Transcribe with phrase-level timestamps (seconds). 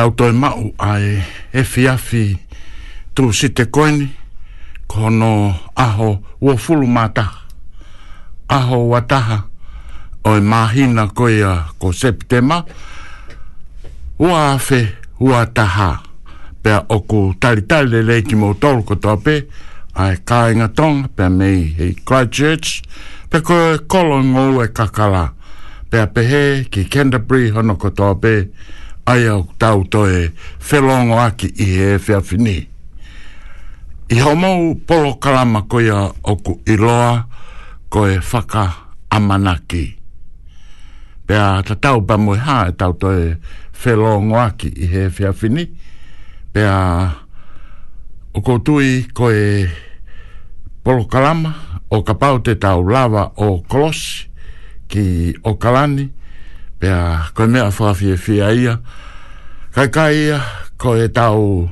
[0.00, 2.38] tau toi mau ai e fiafi
[3.14, 4.08] tu si te koini
[4.86, 7.36] kono aho ua fulu mātaha
[8.48, 9.38] aho wataha
[10.24, 12.64] o oi mahina koia ko septema
[14.18, 14.80] ua afe
[15.20, 15.98] ua taha
[16.62, 19.20] pea oku tali tali le ki mo tolu ko toa
[19.94, 22.82] ai kainga tonga pea mei hei Christchurch
[23.30, 25.34] pe ko kolo ngou e kakala
[25.90, 28.34] pea pehe ki Canterbury hono ko toa pe
[29.06, 30.30] ai au tau toe
[30.72, 32.68] whelongo aki i he e fini.
[34.10, 37.26] I homou polo kalama koia oku i loa
[37.88, 38.74] koe whaka
[39.10, 39.84] amanaki.
[41.26, 43.36] Pea ta tau pa mui ha e tau toe
[43.84, 45.64] whelongo aki i he e fini.
[46.52, 47.10] Pea
[48.34, 49.68] oko tui koe
[50.84, 51.50] polo kalama
[51.90, 54.26] o kapau te tau lava o kolosi
[54.90, 56.08] ki O kalani
[56.80, 58.78] pia koe mea whawhia whia ia
[59.74, 60.40] kai kai ia
[60.78, 61.68] koe tau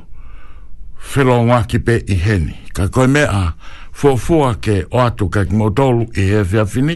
[1.13, 3.53] whelongwa ki pe i heni ka koe mea
[3.93, 6.95] fuafua ke o atu ke motolu i he whia fini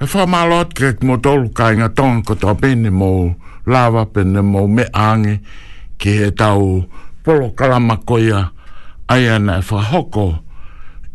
[0.00, 3.10] e wha malot ke motolu kai inga tonga ko tō pene mō
[3.66, 5.38] lava pene mou me ange
[5.98, 6.84] ki he tau
[7.26, 8.50] polo kalama koia
[9.08, 10.28] ai ana e hoko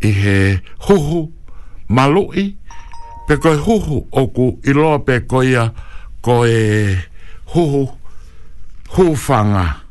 [0.03, 0.40] i he
[0.88, 1.30] huhu
[1.88, 2.56] malui
[3.28, 5.88] pe koe huhu oku i loa pe koia i
[6.22, 6.96] ko e
[7.56, 7.88] hu
[8.90, 9.81] ho fanga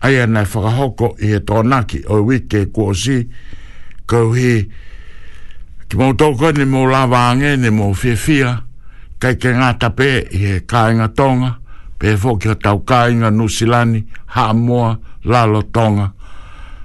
[0.00, 3.28] ai ana fa hoko e tonaki o wiki ko si
[4.06, 4.64] ko he
[5.88, 8.40] ki mo to ko ni mo la vange ni mo fi fi
[9.18, 11.58] kai ke nga tape e kai nga tonga
[11.98, 16.12] pe fo ki tau kai nga nu silani ha mo la lo tonga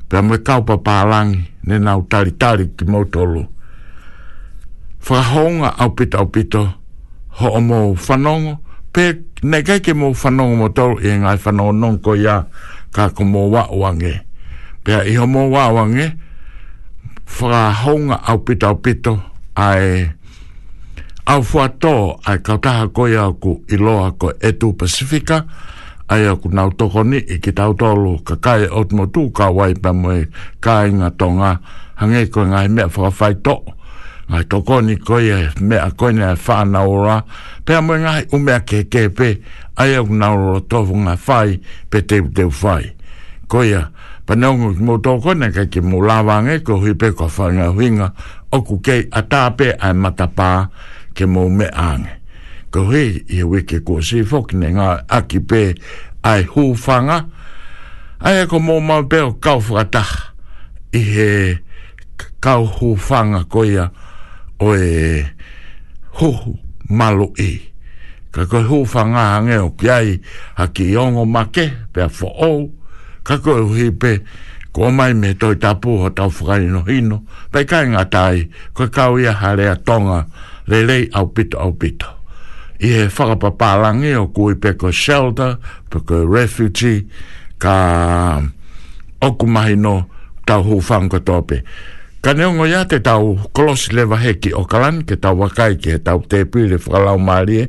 [0.09, 3.43] pe me ka pa pa lang ni na utari tari ki mo to lu
[4.99, 6.63] fa honga au pito au pito
[7.39, 8.62] ho mo fanongo
[8.93, 12.45] pe ne kai ke mo fano mo to e ngai fano non ko ya
[12.95, 14.13] ka ko mo wa wange
[14.85, 16.05] pe i ho mo wa wange
[17.25, 19.13] fra hong au pito pito
[19.57, 20.05] ai
[21.25, 21.93] au fo to
[22.29, 25.41] ai ka ta ko ya ku i lo ko e tu pacifica
[26.13, 29.09] ai ku na to ko ni e ki ta to lo ka kai ot mo
[29.09, 30.13] tu ka wai pa mo
[30.61, 31.51] kai nga tonga
[31.97, 33.55] hange ko ngai me fo fai to
[34.31, 37.23] ngai toko ni koi e mea koi ne wha na ora
[37.65, 39.37] pe amoe ngai umea ke ke pe
[39.75, 42.95] ai au na ora tofu ngai whai pe te te whai
[43.47, 43.81] koi e
[44.25, 47.67] panaungu ki mo toko ne ke ke mo lawange ko hui pe ko whai ngai
[47.75, 48.07] huinga
[48.51, 50.67] oku kei a tāpe ai matapā
[51.13, 52.09] ke mo me ange
[52.71, 55.75] ko hui i hui ke ko si foki ne ngai aki pe
[56.23, 57.17] ai hūwhanga
[58.23, 60.05] ai e ko mo mau pe o kau whakata
[60.95, 61.29] i he
[62.39, 63.87] kau hūwhanga koi e
[64.63, 65.23] o e
[66.19, 66.51] hoho
[66.89, 67.51] malo e.
[68.31, 70.09] Ka koe hoho whanga hange o ki ai
[70.63, 72.51] a ki iongo make pe a fo o.
[73.27, 74.11] Ka koe hui pe
[74.73, 77.17] ko mai me toi tapu ho tau whakari no hino.
[77.51, 80.19] Pe kai ngā tai koe kau ia hare a tonga
[80.69, 82.09] le lei au pito au pito.
[82.83, 85.57] I he whakapapalangi o kui pe koe shelter,
[85.89, 87.05] pe koe refugee,
[87.59, 87.75] ka
[89.21, 89.95] okumahi no
[90.47, 91.63] tau hoho whanga tope.
[92.23, 95.99] Ka neongo ya te tau kolosi lewa heki o kalan, ke tau wakai ki he
[95.99, 97.65] tau te pui le whakalau maari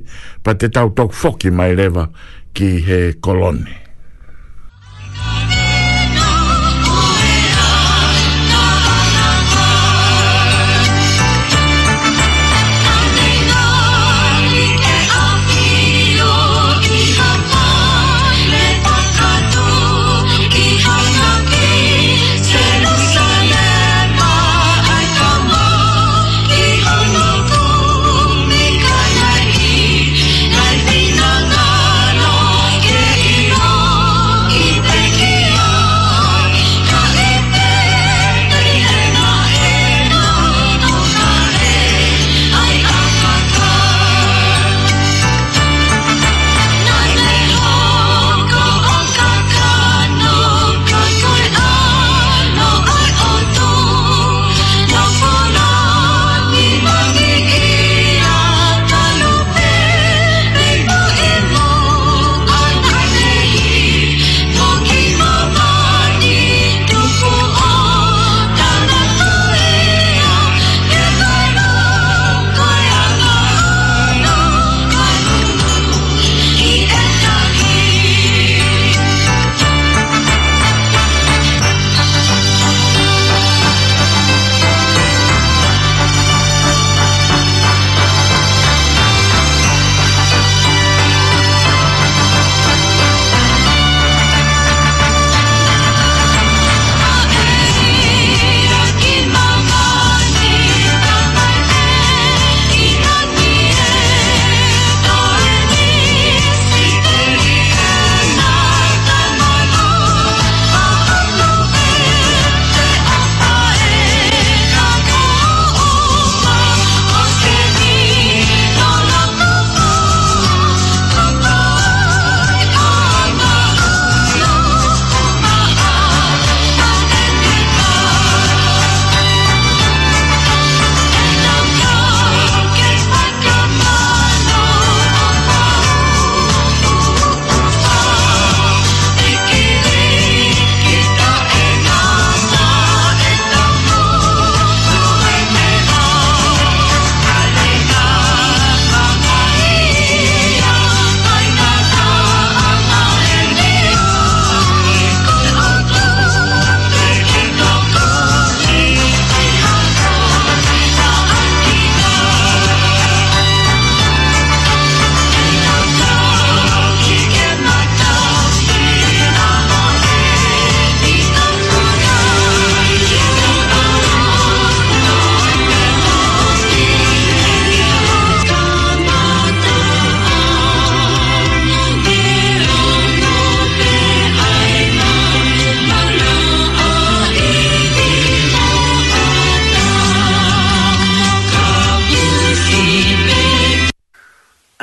[0.47, 2.07] pa te tau tok foki mai lewa
[2.55, 3.75] ki he koloni.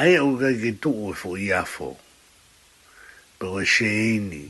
[0.02, 1.90] ai au gai ki tuu e fo i afo.
[3.40, 4.42] Pau e sheini.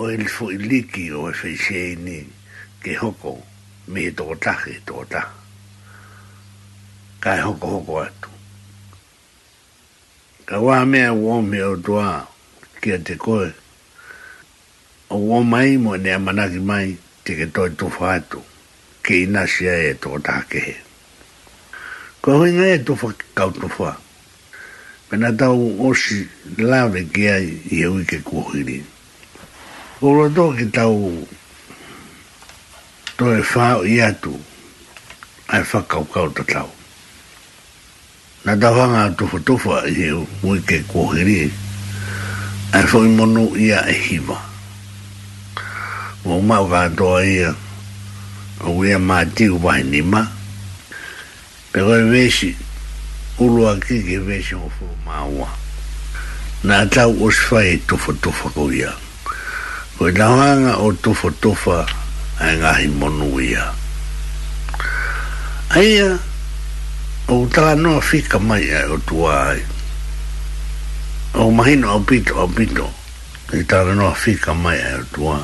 [0.00, 2.18] O e fo i liki o e fei sheini
[2.82, 3.34] ke hoko
[3.92, 5.32] me he toko tahe toko tahe.
[7.22, 8.30] Ka e hoko hoko atu.
[10.48, 12.08] Ka wā mea wōme o tuā
[12.80, 13.48] kia te koe.
[15.10, 16.88] O wō mai mo nea manaki mai
[17.24, 18.40] te ke toi tufa atu.
[19.04, 20.72] Ke inasia e toko tahe kehe.
[20.80, 20.88] Ke
[22.20, 23.96] Ko hoi ngai e to fa kau to fa.
[25.08, 25.56] Pena tau
[25.88, 26.28] osi
[26.60, 28.78] lave ki ai i au i ke kuhiri.
[30.00, 30.96] Ko ro to ki tau
[33.16, 34.36] to e whao i atu
[35.52, 36.68] ai fa kau kau ta tau.
[38.44, 41.38] Na tau hanga tofa tofa i au i ke kuhiri
[42.76, 44.36] ai fo i monu i a e hiva.
[46.26, 47.50] Mo mau ka atoa ia
[48.68, 50.34] o ia mātiu wahinima ia
[51.70, 52.56] pe koe vesi
[53.38, 55.46] ulua ki ki vesi o fo
[56.64, 58.90] na tau o sfai tofa tofa ko ia
[59.98, 61.86] koe tawanga o tofa tofa
[62.40, 63.70] ai ngahi monu ia
[65.70, 66.18] aia
[67.28, 69.62] o utala noa fika mai ai o tua ai
[71.34, 72.90] o mahino o pito o pito
[73.54, 75.38] i e tala noa fika mai ai o tua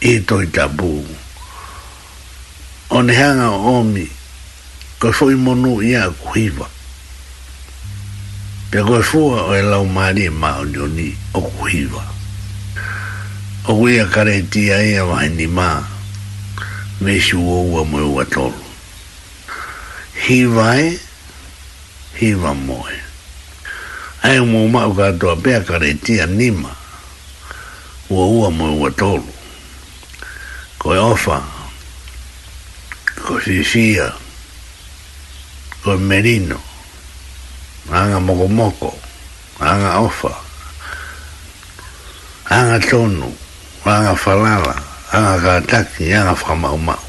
[0.00, 0.48] i toi
[2.88, 4.23] o nehanga o omi
[5.04, 6.64] ko foi monu ia kuiva
[8.72, 12.00] pe ko fua o e la umani ma onioni e o kuiva
[13.68, 15.84] o wea kare tia ia e wai ni ma
[17.00, 18.56] me shu o wa mo wa tol
[20.24, 20.96] hi vai
[22.18, 22.32] hi
[22.66, 22.96] moe
[24.24, 26.72] ai mo ma o ga do pe kare tia ni ma
[28.08, 29.32] ua ua mo ua tolu
[30.80, 31.44] ko ofa
[33.24, 34.23] ko si si ia
[35.86, 36.58] o merino
[37.92, 38.90] anga mokomoko
[39.60, 40.32] anga ofa
[42.50, 43.28] anga tonu
[43.84, 44.74] anga falala
[45.12, 47.04] anga kataki anga whamaumau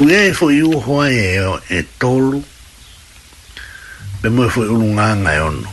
[0.00, 1.36] uia e fo iu hoa e
[1.68, 2.40] e tolu
[4.22, 5.68] pe mo e fo iu nganga e ono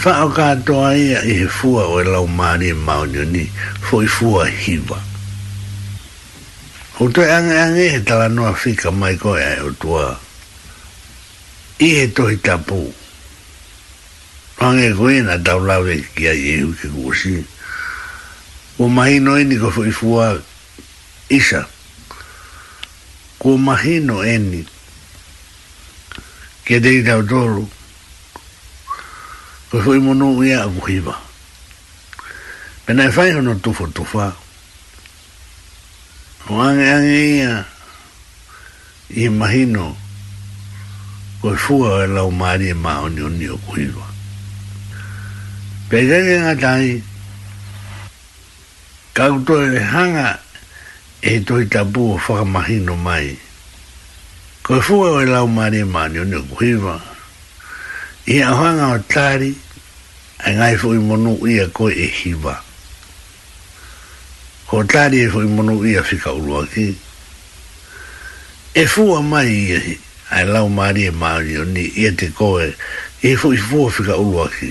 [0.00, 3.44] whao katoa ia i he fua o e lau maari e maunio ni
[3.86, 4.96] fo i fua hiva
[6.96, 10.16] O te ang ang e tala no afika mai koe ai o tua.
[11.76, 12.88] I he tohi tapu.
[14.56, 17.44] Pange koe na tau lawe ki a yehu ke kuosi.
[18.80, 20.40] O mahi no eni ko fui fua
[21.28, 21.68] isa.
[23.36, 24.64] Ko mahi no eni.
[26.64, 27.68] Ke dei tau tolu.
[29.68, 31.12] Ko fui monu ia a buhiba.
[32.88, 34.45] Pena e fai hono tufo tufaa
[36.48, 37.64] o ange ange ia
[39.10, 39.96] i mahino
[41.42, 44.06] ko i fua e lau maari e maa ni unio ku iwa
[45.90, 46.90] nga tai
[49.16, 50.28] kakuto e hanga
[51.20, 53.28] e toi tabu o whaka mahino mai
[54.64, 58.98] ko i fua e lau maari e maa ni unio ku i a hanga o
[59.12, 59.50] tari
[60.46, 62.54] e ngai fui monu ia koi e hiwa
[64.66, 66.86] ko tari e hoi mono ia fika urua ki.
[68.74, 70.00] E fua mai ia hi, e,
[70.34, 72.74] ai lau maari e maari o ni ia e te koe,
[73.22, 74.70] e fua fua fika urua ki.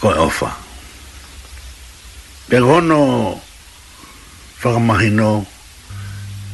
[0.00, 0.50] Koe ofa.
[2.50, 3.38] Pe kono
[4.62, 5.46] whakamahino,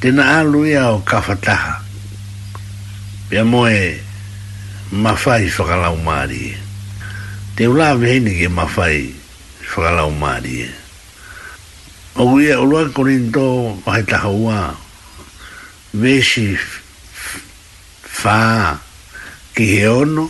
[0.00, 1.80] tena alu ia o kawhataha.
[3.30, 3.97] Pe moe
[4.92, 6.52] mawhai whakalau maari.
[6.52, 6.57] E.
[7.57, 9.09] Te ulawe hini ke mawhai
[9.73, 10.77] whakalau maari e
[12.18, 14.75] o wia e o loa korinto pahe taha ua
[15.94, 16.58] vesi
[18.02, 18.75] fa
[19.54, 20.26] ki he ono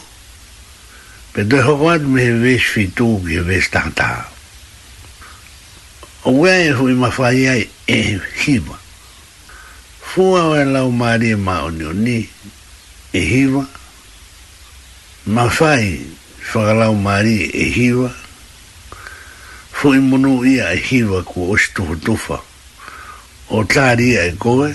[1.33, 4.11] pe toi hoko atu me he vesi fitu ki he vesi tangta
[6.29, 7.65] o wia e hui mawhai ai
[7.99, 8.77] e hiva
[10.13, 12.19] fua o e lau maari e maoni o ni
[13.19, 13.65] e hiva
[15.37, 15.89] mawhai
[16.53, 18.11] whakalau maari e hiva
[19.81, 22.41] fui munu ia e hiwa ku ostuhu tufa.
[23.55, 24.73] O tāri ia e koe,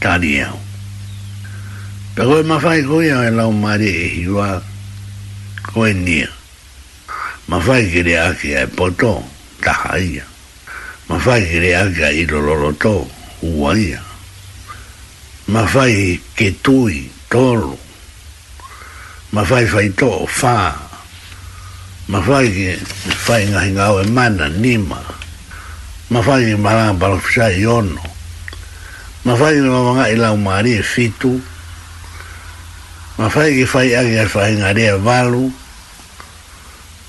[0.00, 0.58] tāri iau.
[0.60, 4.60] E Ta koe mawhai koe au e lau mare e hiwa,
[5.72, 6.28] koe nia.
[7.48, 9.22] Mawhai kere ake ai poto,
[9.64, 10.24] taha ia.
[11.08, 12.94] Mawhai kere ake ai iloloro tō,
[13.42, 14.02] ua ia.
[15.48, 17.78] Mawhai ke tui, tōru.
[19.32, 20.85] Mawhai whai tō, whaa,
[22.08, 22.78] ma fai ki
[23.18, 25.00] fai nga hinga au e mana nima
[26.10, 28.02] ma fai ki maranga balafisha i ono
[29.26, 31.34] ma fai ki mamanga i lau maari e fitu
[33.18, 35.50] ma fai ki fai agi e fai nga rea valu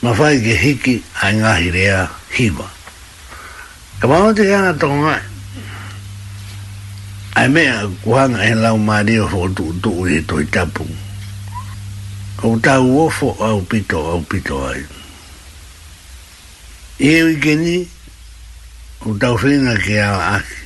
[0.01, 2.65] ma fai ki hiki a nga hi rea hiva
[4.01, 5.15] ka mamanga te kia nga tako nga
[7.37, 11.05] ai mea kuhanga e lau maari e fotu utu i toi tapungu
[12.37, 14.85] Kau tahu wofo au pito au pito ai.
[17.01, 17.89] Ie wikini,
[19.01, 20.57] kau tahu whinga ke ala aki.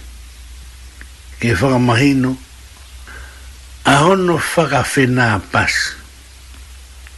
[1.39, 2.35] Ke whakamahino,
[3.87, 5.71] ahono whakawhena pas.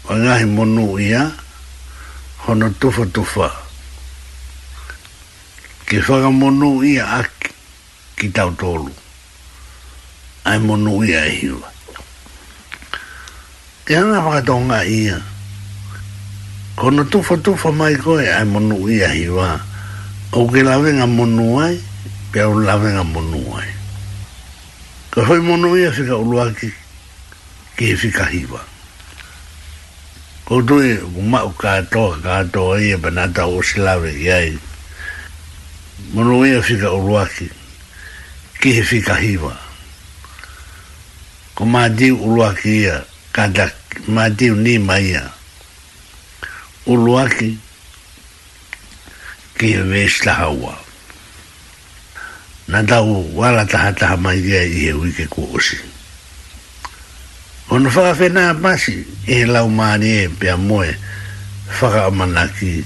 [0.06, 1.34] Wa ngahi monu ia,
[2.46, 3.50] hono tufa tufa.
[5.90, 7.50] Ke whakamonu ia aki,
[8.22, 8.94] ki tau tolu.
[10.46, 11.73] Ai monu ia e hiwa
[13.86, 15.20] e anga whakatonga ia.
[16.78, 17.04] kono Kona
[17.36, 19.60] tufa fo mai koe, ai monu ia hiwa.
[20.32, 21.78] O ke lawe ngā monu ai,
[22.32, 23.70] pe au lawe ngā monu ai.
[25.12, 26.72] Ka hoi monu ia whika uluaki,
[27.78, 28.60] ki e whika hiwa.
[30.46, 34.58] Ko tui, ku to kātoa, kātoa ia, panata o si lawe ki ai.
[36.16, 37.50] Monu ia whika uluaki,
[38.62, 39.56] ki e whika hiwa.
[41.54, 43.72] Ko mā di uluaki ia, kada
[44.08, 45.26] madiu ni maia
[46.86, 47.58] uluaki
[49.58, 50.78] ki wes tahawa
[52.70, 55.82] nadau wala tahataha mai dia i he wike kuosi
[57.74, 60.94] ono faka fena masi e lau maani e pia moe
[61.80, 62.86] faka amanaki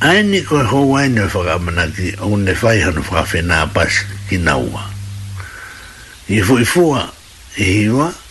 [0.00, 4.38] aini koe hou aini o faka amanaki o ne fai hano faka fena masi ki
[4.38, 4.86] naua
[6.30, 7.02] i fuifua
[7.58, 8.21] i hiwa e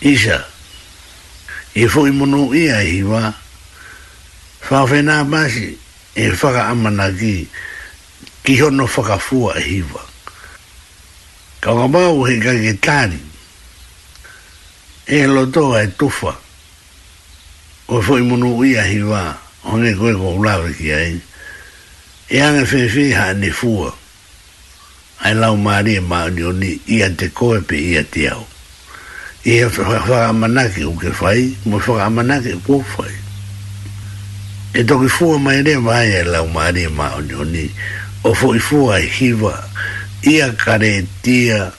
[0.00, 0.44] isa
[1.74, 3.32] e fo i mono i ai wa
[4.60, 5.22] fa fe na
[6.14, 7.46] e fa ga amana ki
[8.42, 9.18] ki ho no fa ga
[9.60, 10.02] hi wa
[11.60, 13.20] ka ga ma he ga ge tani
[15.06, 16.36] e lo to e tufa
[17.86, 20.14] o fo i mono i ai wa o ne go
[20.76, 21.20] ki ai
[22.28, 23.90] e ana fe fe ha ni fu
[25.18, 28.46] ai lau mari e ma ni ni i ante ko pe ia ate au
[29.44, 33.12] e fa mana ki o ke fai mo fa mana ki ko fai
[34.72, 37.68] e do ki fu mai ne mai e la mari e ma o ni
[38.24, 39.54] o fu i fu ai e hiva
[40.22, 41.72] ia kare tia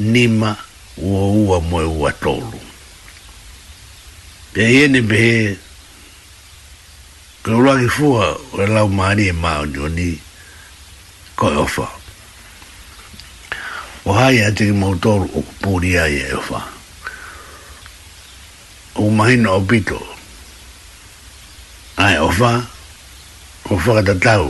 [0.00, 0.52] nima
[1.00, 2.60] ua ua mo ua tolu
[4.54, 5.56] e ene be
[7.42, 10.12] ke ula ki fu o la mari e ma o ni
[11.36, 11.95] ko ofa
[14.06, 16.60] o hai a tiki mautoro o kupuri ai e o wha.
[18.94, 19.98] O mahino o pito.
[21.98, 22.52] Ai o wha,
[23.70, 24.46] o whakata tau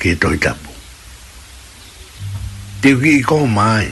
[0.00, 0.74] ki e toi tapu.
[2.82, 3.86] Te uki i koho mai,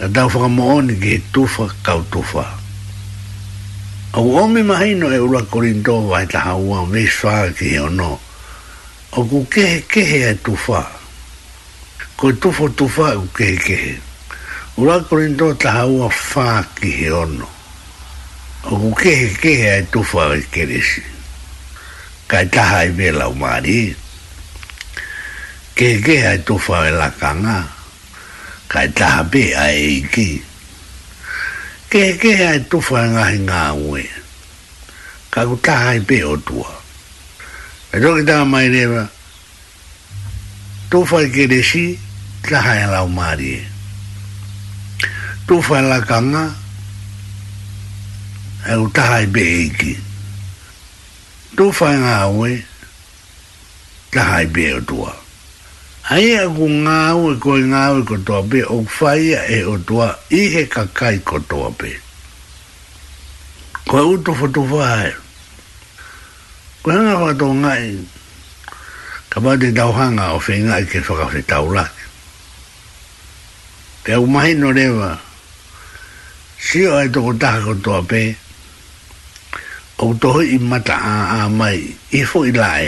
[0.00, 2.46] na tau whakamooni ki e tufa kau tufa.
[4.16, 8.12] O omi mahino e ura korinto vai taha ua me swa ki e ono.
[9.12, 10.95] O ku kehe kehe e tufaa
[12.16, 14.00] ko tufo tufa u keke
[14.80, 17.44] ura korinto ta hawa fa ki ono
[18.64, 21.04] o ku keke ke e tufa e keresi
[22.26, 23.92] ka taha i vela la mari
[25.76, 27.68] keke e tufa e la kanga
[28.66, 30.40] ka taha be ai ki
[31.92, 34.08] keke e tufa nga nga we
[35.28, 36.72] ka ku ta hai be o tua
[37.92, 39.04] e do ki ta mai neva
[40.86, 41.98] Tu fai kere si,
[42.50, 43.62] taha e lau maari e.
[45.48, 46.44] Tō whae la kanga,
[48.70, 49.92] e u e taha e be eiki.
[51.58, 52.50] Tō whae ngā aue,
[54.16, 55.12] taha e be o tua.
[56.14, 60.12] Ai a ku ngā aue koe ngā aue kotoa pe, o whaia e o tua,
[60.30, 60.84] i he ko
[61.32, 61.92] kotoa pe.
[63.88, 65.12] Koe uto whatufa hae.
[66.82, 68.04] Koe hanga whatou ngai,
[69.30, 71.95] ka pate tau hanga o whenga i ke whakawhetau laki
[74.06, 75.18] pe au mahi no rewa
[76.62, 78.36] si o ai toko taha kotoa pe
[79.98, 81.78] au toho i mata a a mai
[82.14, 82.86] i fo i lae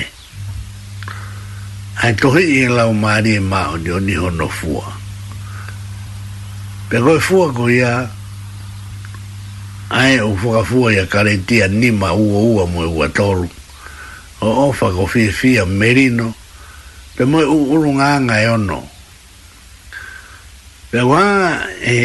[2.07, 4.85] ai toho i e lau maari e maho ni o niho no fua
[6.88, 7.90] pe koe fua ko ia
[10.00, 11.33] ai o fuka fua ia kare
[11.81, 13.48] ni ma ua ua mo e ua toru
[14.46, 15.02] o ofa ko
[15.40, 16.28] fi a merino
[17.18, 18.88] pe mo e urunganga e ono o
[20.90, 21.20] Pe wā
[21.85, 21.98] e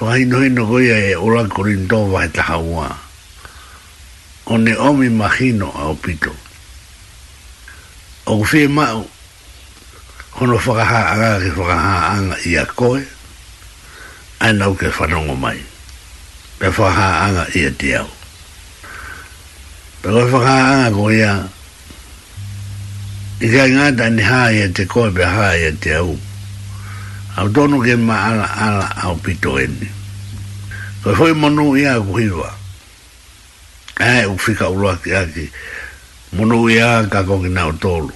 [0.00, 2.88] whaainoi no goia e ora korinto wae taha wā.
[4.50, 6.34] O ne omi mahino a opito.
[8.26, 8.98] O kufi e mau,
[10.40, 13.00] hono whakaha aga ke whakaha anga i a koe,
[14.42, 15.60] aina uke whanongo mai.
[16.58, 18.06] Pe whakaha anga i a tiau.
[20.02, 21.32] Pe koe whakaha anga goia,
[23.44, 26.16] i kai ngāta ni hāia te koe pe hāia te au
[27.36, 29.88] au tono ke ma ala ala au pito ene.
[31.02, 32.50] Koe foi monu ia ku hiwa.
[34.00, 35.46] Ae u fika uroa ki aki.
[36.36, 38.10] Monu ia ka kongi nao tolu.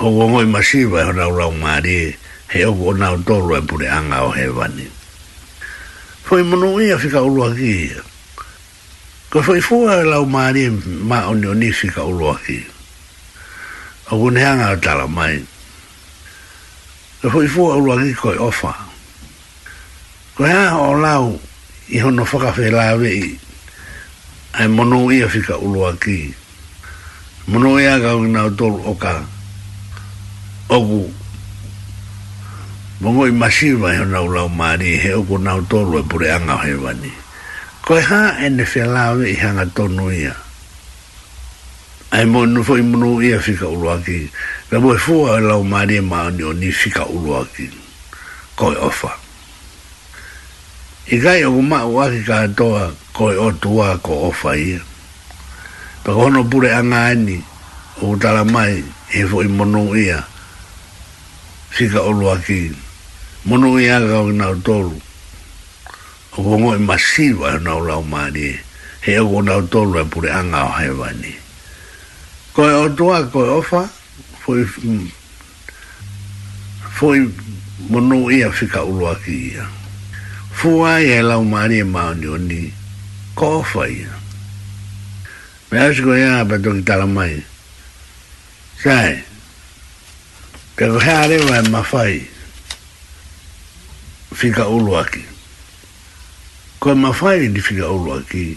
[0.00, 2.16] O wongoi masiva e hona ulau maari e.
[2.50, 4.84] he oku o nao tolu e pure anga o he vani.
[6.24, 8.00] Foi monu ia fika uroa ki ia.
[9.32, 10.70] Koe foi fua e lau maari e
[11.08, 12.58] ma onionifika uroa ki.
[14.12, 15.53] O kunheanga o tala maini.
[17.24, 18.68] Te hoi fua ulu aki koi ofa.
[20.36, 21.30] Ko hea o lau
[21.88, 23.30] i hono whakawhi lawe i
[24.52, 26.20] ai mono ia fika ulu aki.
[27.48, 29.14] Mono ia kau ina o tolu o ka
[30.68, 31.08] ogu.
[33.00, 37.12] Mongo i masiwa i hona ulau maari he ogu nao tolu e pure anga hewani.
[37.88, 40.36] Ko hea ene whi lawe i hanga tonu Ia
[42.14, 44.30] ai mo no foi mo ia fica o aqui
[44.70, 47.66] na boa foa lá o mari ma no ni fica o lo aqui
[48.54, 49.10] coi ofa
[51.10, 54.78] e gai o ma o aqui ca toa coi o tua co ofa ia
[56.06, 57.42] pero no pure anga ni
[57.98, 58.78] o tala mai
[59.10, 60.22] e foi mo no ia
[61.74, 62.70] fica o lo aqui
[63.42, 64.94] mo no ia ga o na tolu
[66.38, 68.54] o mo masiva na o lo mari
[69.02, 71.43] e o na tolu pure anga o hevani e
[72.54, 73.82] ko e otoa ko e ofa
[74.46, 75.10] foi mm,
[76.94, 77.18] foi
[77.90, 79.66] monu ia fika ulua ki ia
[80.54, 82.70] fua i e lau maani e maani o ni
[83.34, 84.14] ko ofa ia
[85.72, 87.42] me ase ko ea pa toki tala mai
[88.78, 89.18] sai
[90.78, 92.22] ke ko hea rewa e mawhai
[94.34, 95.26] fika ulua ki
[96.78, 98.54] ko e i ni fika ulua ki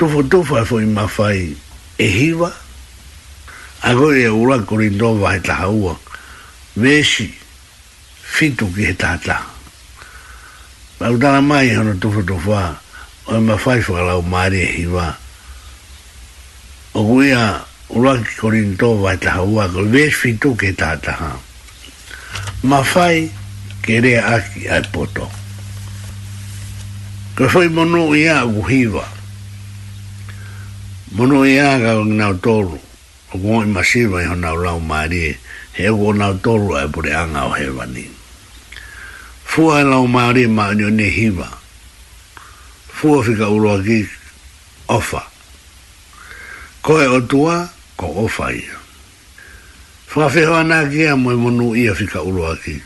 [0.00, 1.56] tufo tufo e foi i
[2.00, 2.50] e hiva
[3.82, 5.92] a go e ura korindo va e ta hua
[6.80, 7.28] vesi
[8.36, 9.36] fitu ki e tata
[11.00, 12.62] ma utana mai hana tufa tufa
[13.28, 15.12] o e ma fai lau maari e hiva
[16.96, 17.60] o go e a
[17.92, 23.08] ura korindo va e ta hua go vesi fitu ki e tata ha
[23.84, 25.28] kere aki ai poto
[27.36, 29.18] ko foi monu ia u hiva ma
[31.16, 32.78] mono e aga o ngau toru
[33.34, 35.36] o kua i masiwa i hona ulau maari
[35.74, 38.04] he o kua ngau toru ai pure anga o hewani
[39.50, 41.48] fua e lau maari ma anio ne hiva
[42.98, 43.98] fua fika uroa ki
[44.96, 45.20] ofa
[46.84, 47.56] ko e o otua
[47.98, 48.78] ko ofa ia
[50.06, 52.76] fua fihoa nā kia mo e monu ia fika uroa ki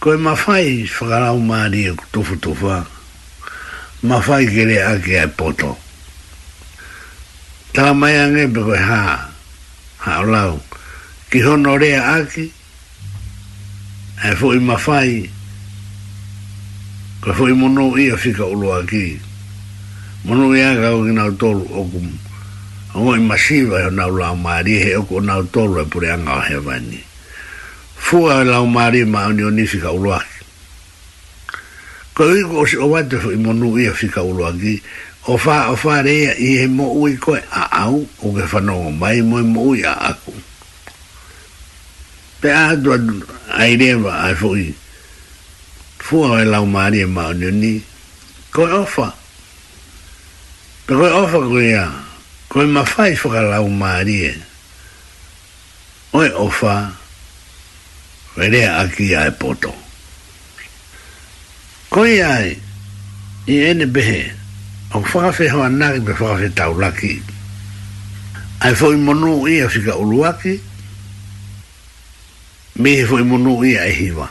[0.00, 2.86] ko e mawhai whakarau maari e kutufu tufa
[4.06, 5.76] mawhai kere ake ai potoa
[7.72, 9.28] ta mai ange be ko e ha
[10.04, 10.56] ha lau
[11.30, 12.44] ki ho no re aki
[14.24, 15.28] e fo i mafai
[17.24, 19.20] ko fo i mono i a fika o aki
[20.24, 22.08] mono i a ga ki nau tolu o kum
[22.94, 26.10] o i masiva e o nau lau maari he o ko nau tolu e pure
[26.12, 27.02] anga o he vani
[27.96, 30.40] fu a e lau maari ma o ni o ni fika o lo aki
[32.16, 34.80] ko i ko o si o wate fo i mono i a fika o aki
[35.28, 38.60] o fa o fa re i he mo ui ko a au o ke fa
[38.64, 40.32] no mai mo mo ui a aku
[42.40, 42.96] pe a do
[43.60, 44.72] ai re va ai fo i
[46.08, 47.72] fo ai la ma ri ma ni ni
[48.54, 49.08] ko o fa
[50.86, 51.84] pe ko o fa ko ia
[52.48, 54.16] ko ma fa i fo ka la ma ri
[56.16, 56.74] o o fa
[58.40, 59.76] re aki ai poto
[61.92, 62.32] ko ia
[63.44, 64.37] i ene behe
[64.92, 67.22] au faka fe hawa nari me faka fe tau laki
[68.60, 70.54] ai fo i monu i a fika uluaki
[72.80, 74.26] me he fo i monu i a ehiwa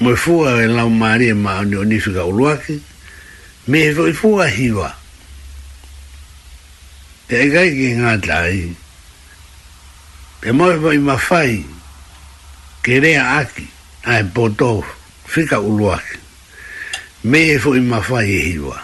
[0.00, 2.76] mo e fua e lau ma e maa ni oni fika uluaki
[3.72, 4.88] me he fo i fua e hiwa
[7.32, 8.58] e e gai ki ngā tai
[10.44, 11.54] e mo e fo i mawhai
[12.82, 13.66] ke rea aki
[14.04, 14.84] ai poto
[15.24, 16.25] fika uluaki
[17.26, 18.78] me e fo ima fai e hiwa.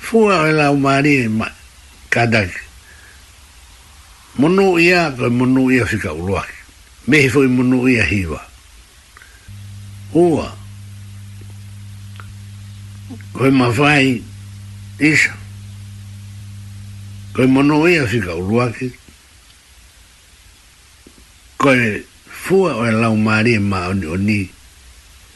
[0.00, 1.46] Fua e lau maari e ma
[2.10, 2.50] kadak.
[4.38, 6.58] Monu ia koe monu ia fika uruaki.
[7.06, 8.40] Me e fo i monu ia hiwa.
[10.14, 10.50] Ua.
[13.32, 14.22] Koe ma fai
[14.98, 15.32] isa.
[17.34, 18.90] Koe monu ia fika uruaki.
[21.58, 24.40] Koe fua e lau maari e ma oni oni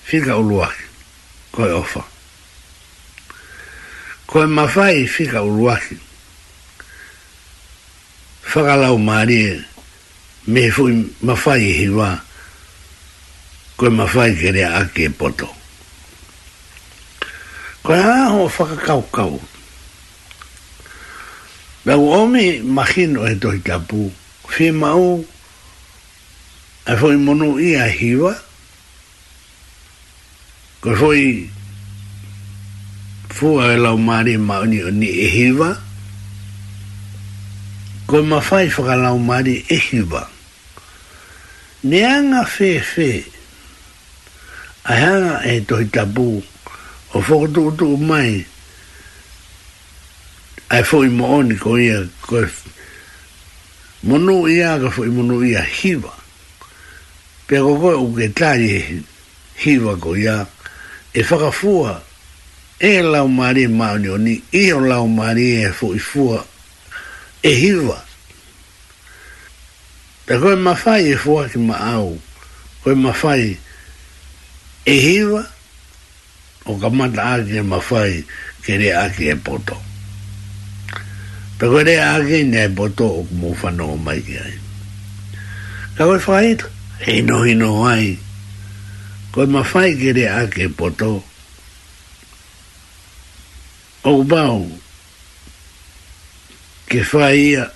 [0.03, 0.88] fika uruaki
[1.59, 2.01] koe ofa.
[4.31, 5.97] Koe mawhai whika uruaki.
[8.53, 9.67] Whakalau maria e
[10.53, 10.95] me fui
[11.27, 12.11] mawhai hi wā.
[13.77, 15.49] Koe mawhai kere ake e poto.
[17.85, 19.33] Koe aho whakakau kau.
[21.87, 22.45] Lau omi
[22.77, 24.03] mahino e tohi tapu.
[24.53, 25.25] Whi mau
[26.91, 28.35] e fui monu ia hi wā
[30.81, 31.51] ko foi
[33.29, 35.75] fu a e la mari ma ni ni e hiva
[38.07, 39.79] ko ma fai fu a la mari e
[41.83, 43.25] ne anga fe fe
[44.83, 46.43] a hanga e to tabu
[47.13, 48.47] o fo do do mai
[50.71, 52.47] ai foi mo ni ko ia ko
[54.03, 56.15] monu ia ko foi monu ia hiva
[57.47, 59.03] pero ko u ketai e
[59.59, 60.47] hiva ko ia
[61.15, 62.03] e whakafua
[62.81, 66.45] e lau mare maone oni e o lau mare e fo i fua
[67.43, 67.97] e hiwa
[70.27, 72.21] ta koe mawhai e fua ki ma au
[72.85, 73.57] koe mawhai
[74.85, 75.47] e hiwa
[76.67, 78.25] o ka mata aki e mawhai
[78.65, 79.81] ke re aki e poto
[81.59, 84.55] ta koe re aki ne e poto o kumu whanau mai ki ai
[85.97, 86.69] ka koe whaeta
[87.01, 88.28] e no hino ai
[89.33, 91.21] ko ma fai gere ake poto
[94.09, 94.65] o bau
[96.89, 97.69] ke fai ia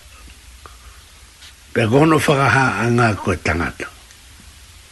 [1.75, 3.87] pe gono whakaha a ngā koe tangata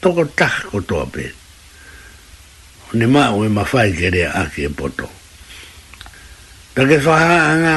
[0.00, 1.32] toko tak ko toa pe
[2.92, 5.08] ne ma ue ma fai gere ake poto
[6.76, 7.76] pe ke whakaha a ngā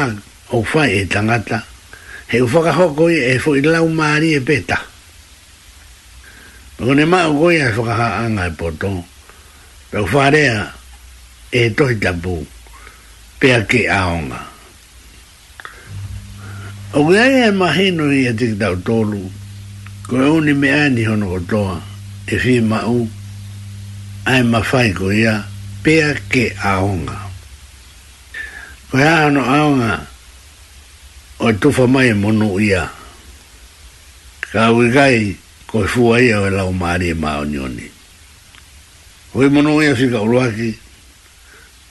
[0.59, 1.63] o fai e tangata
[2.27, 4.91] he u whakahoko e fo i lau maari e petaka
[6.77, 9.05] Ko ma mau a soka ha anga e poto.
[9.91, 10.55] Pau farea
[11.59, 12.35] e toi tapu
[13.39, 14.39] pe a ke aonga.
[16.97, 19.21] O kui e ai e mahenu i a tiki tau tolu.
[20.09, 21.75] Ko e uni me ani hono kotoa
[22.25, 22.99] e fi mau
[24.31, 25.35] ai mawhai ko ia
[25.85, 27.17] pe a ke aonga.
[28.89, 29.91] Ko e ano aonga
[31.37, 32.83] o tufa mai e monu ia.
[34.51, 35.42] Ka ui gai ia
[35.73, 37.89] ko e fua ia o e lau maari e maa onioni.
[39.33, 40.77] Ko e ia si kauruaki,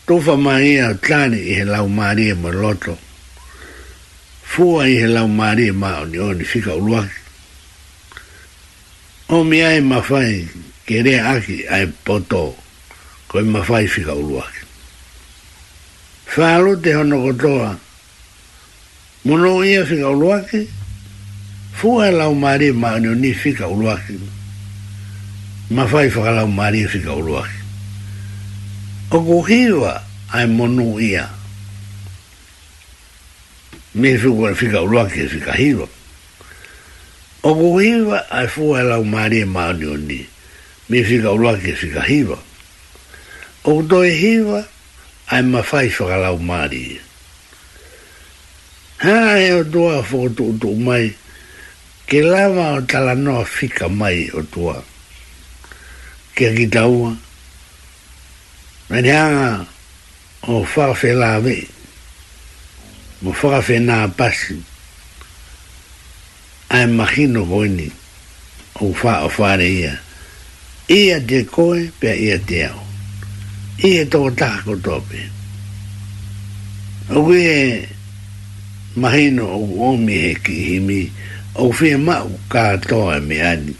[0.06, 2.94] tofa maa ia o tani i he lau maari e maa loto,
[4.46, 7.18] fua i he lau maari e maa onioni si kauruaki.
[9.34, 10.46] O mea e mawhai
[10.86, 12.54] kerea aki a poto,
[13.26, 14.62] ko e mawhai si kauruaki.
[16.36, 17.74] Whaalo te hono kotoa,
[19.24, 20.80] mono ia si kauruaki, mono ia si kauruaki,
[21.72, 24.18] fua lau mare ma no ni fika uruaki
[25.72, 27.58] ma fai fa lau mare fika uruaki
[29.10, 29.42] o go
[30.32, 31.28] ai monu ia
[33.94, 35.88] me fu go fika uruaki e fika hiwa
[37.42, 37.78] o go
[38.30, 40.26] ai fua lau mare ma no ni
[40.88, 42.38] me fica uruaki e fika hiwa
[43.64, 44.64] o do hiwa
[45.26, 47.00] ai ma fai fa lau mare
[49.02, 51.10] Ha, eu dou a foto do mais
[52.06, 54.82] ke lava o tala no fika mai o tua
[56.34, 57.14] ke aki taua
[58.90, 59.66] meneanga
[60.48, 61.56] o whaafe lave
[63.22, 64.56] mo whaafe nā pasi
[66.70, 67.88] ai mahino koe ni
[68.80, 69.94] o fa o whare ia
[70.88, 72.82] ia de koe pe ia te au
[73.88, 75.20] ia tō tāko tōpe
[77.18, 77.86] o kue
[78.96, 79.60] mahino o
[79.92, 81.21] omi he ki himi ia
[81.54, 83.74] o fe ma u ka to a me ani.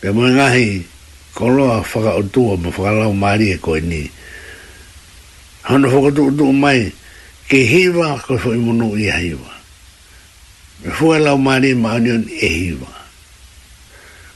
[0.00, 0.46] pe mo nga
[1.34, 4.10] ko lo a fa o tu o mo fa la o ma ko ni
[5.68, 6.90] han fo ka tu mai
[7.48, 11.56] ke hiwa e ko fo i mo no i hi me fo la o ma
[11.58, 12.78] ri ma ni on e hi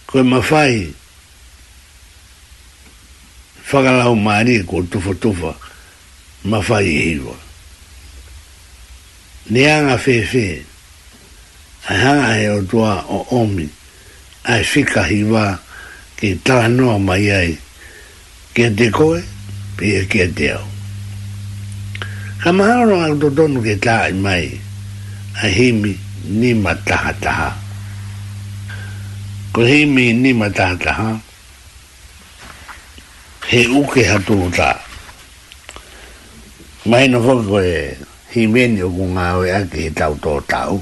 [0.07, 0.91] ko ma fai
[3.63, 5.55] fa ka la ko tu fo tu fa
[6.51, 7.37] ma fai hi wa
[9.43, 10.63] Nianga fefe.
[10.63, 10.72] Nianga fefe
[11.85, 13.69] ai hanga e o tua o omi
[14.45, 15.59] ai fika hiwa
[16.17, 17.59] ki tala mai ai
[18.55, 19.19] ke te koe
[19.77, 20.65] pe ke kia te au
[22.43, 24.45] ka maharo ngā tonu ke tāi mai
[25.43, 25.93] ai himi
[26.41, 27.51] ni mataha taha
[29.53, 31.11] ko himi ni mataha taha
[33.51, 34.71] he uke hatu o tā
[36.91, 37.97] mai no fokoe
[38.35, 40.79] himeni o kunga oe ake he tau tō tāu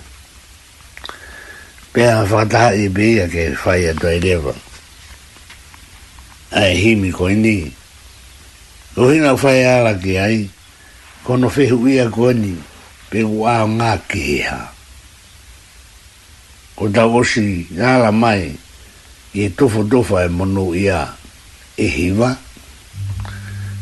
[1.92, 4.54] pe a fata i be a ke fai a tai lewa.
[6.54, 7.70] Ai himi ko ini.
[8.96, 10.48] O hina fai ala ki ai,
[11.26, 12.54] kono fehu ia ko ini,
[13.10, 14.62] pe u a ngā ki ha.
[16.76, 18.50] Ko ta osi ngāla mai,
[19.34, 21.06] i e tofo tofa e mono ia
[21.78, 22.36] e hiva,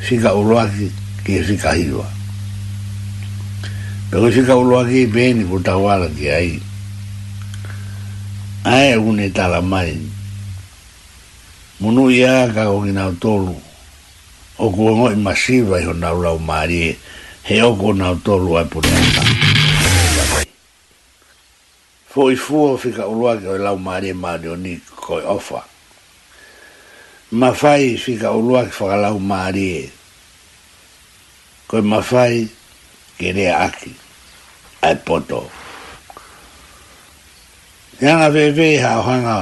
[0.01, 0.90] fika uruaki
[1.25, 2.07] ki e fika hiva.
[4.11, 6.61] Pe ko fika uruaki i beni ko ta wala ki ai,
[8.64, 9.94] ae une tala mai
[11.81, 13.55] munu ia ka o ngina o tolu
[14.59, 16.99] o kua ngoi masiva i hona ulau maari
[17.47, 19.23] he o kua na o tolu ai pune ata
[22.11, 25.62] fo i fua fika ulua ke o lau maari e maari o ni koi ofa
[27.38, 29.85] ma fai fika ulua ke whaka lau maari e
[31.71, 32.42] koi ma fai
[33.23, 33.92] ke aki
[34.83, 35.58] ai potofu
[38.00, 39.38] Yanga vewe ha hanga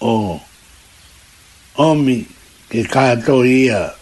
[0.00, 0.40] o.
[0.40, 0.42] O.
[1.76, 2.26] Omi
[2.70, 3.92] ke kato ia.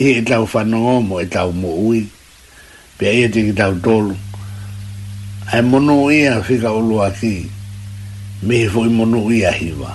[0.00, 2.08] I e tau whanongomo e tau mo ui.
[2.98, 4.16] Pe e te ki tau tolu.
[5.52, 7.50] Ai mono ia fika ulu aki.
[8.42, 9.92] Me he fo i mono ia hiwa.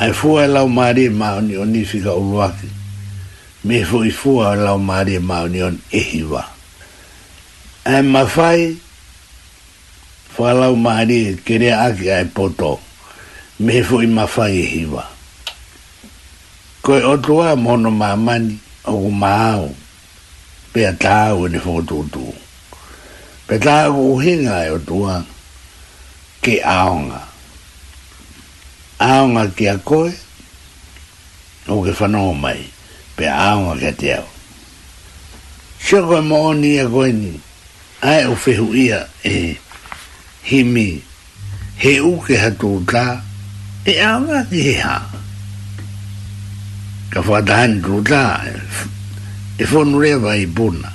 [0.00, 2.68] Ai fua e lau maari e maoni o ni fika ulu aki.
[3.64, 6.44] Me he fo i fua e lau maari e maoni o e hiwa.
[7.86, 7.98] Ai mawhai.
[8.24, 8.88] Ai mawhai
[10.38, 12.78] whalau maari kere aki ai poto
[13.58, 15.04] me foi i mawhai e hiwa.
[16.82, 19.74] Koe o toa mono mamani o ku maau
[20.72, 22.26] pe a tāu ni whotutu.
[23.46, 25.16] Pe tāu uhinga e o toa
[26.44, 27.20] ke aonga.
[29.10, 30.10] Aonga que a koe
[31.68, 32.60] o ke whanau mai
[33.16, 34.22] pe aonga que teu.
[34.22, 34.28] au.
[35.84, 37.40] Sio ni agoni.
[38.02, 38.88] a ai o fehu e
[40.44, 41.02] himi
[41.76, 43.20] he uke hatu ta
[43.86, 44.96] e anga ki he ha
[47.12, 48.54] ka whatahan tu ta e,
[49.58, 50.90] e whonu rewa i puna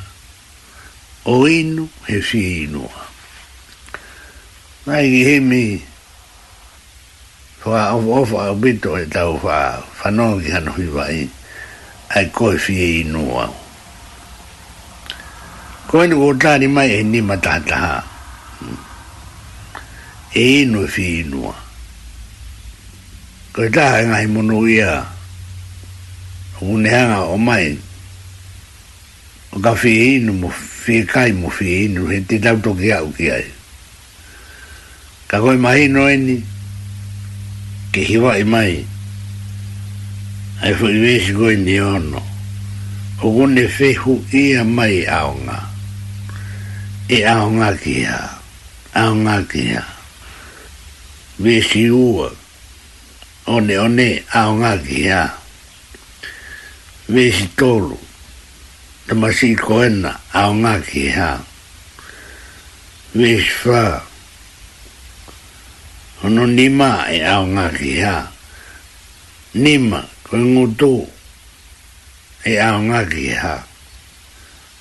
[1.29, 3.01] o inu he si e inua
[4.85, 5.65] nai ki himi
[7.65, 11.03] whaa ofa ofa o bito e tau whaa whanonga ki hanu hiwa
[12.17, 13.45] ai koe si e inua
[15.89, 17.93] koe nu o tani mai e ni matataha
[20.37, 21.55] e ino e whiinua.
[23.55, 25.05] Koe taha ngahi mono ia
[26.61, 27.79] unehanga o mai
[29.55, 30.49] o ka whiinu mo
[30.83, 33.47] whiikai mo whiinu he te tau toki au ki ai.
[35.31, 36.37] Ka koe mahi no eni
[37.95, 38.73] ke hiwa i mai
[40.63, 42.19] ai fo i wesi koe ni ono
[43.25, 45.59] o kone whehu ia mai aonga
[47.07, 48.19] e aonga ki ha
[49.01, 49.94] aonga ki ha
[51.39, 52.31] ve si ua
[53.55, 55.23] one one ao ngā ki ha
[57.11, 57.97] ve si tolu
[59.07, 59.51] na masi
[60.39, 60.75] ao ngā
[61.15, 61.29] ha
[63.13, 63.83] ve fa
[66.23, 67.67] ono nima e ao ngā
[68.03, 68.17] ha
[69.53, 70.95] nima koe ngutu
[72.47, 73.57] e ao ngā ki ha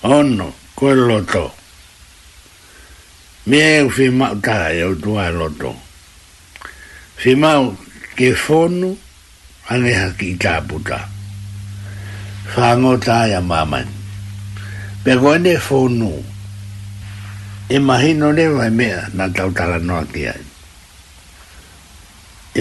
[0.03, 1.51] ono koe loto
[3.47, 5.29] Mie eu fi mautara e eu tuai
[7.25, 7.73] se mau
[8.17, 8.91] ke fonu
[9.73, 11.01] ane ha ki ta buta
[12.53, 13.89] fa ngo ta ya maman
[15.03, 16.11] pe go ne fonu
[17.75, 20.43] e mahi ne vai me na tau tala no ki ai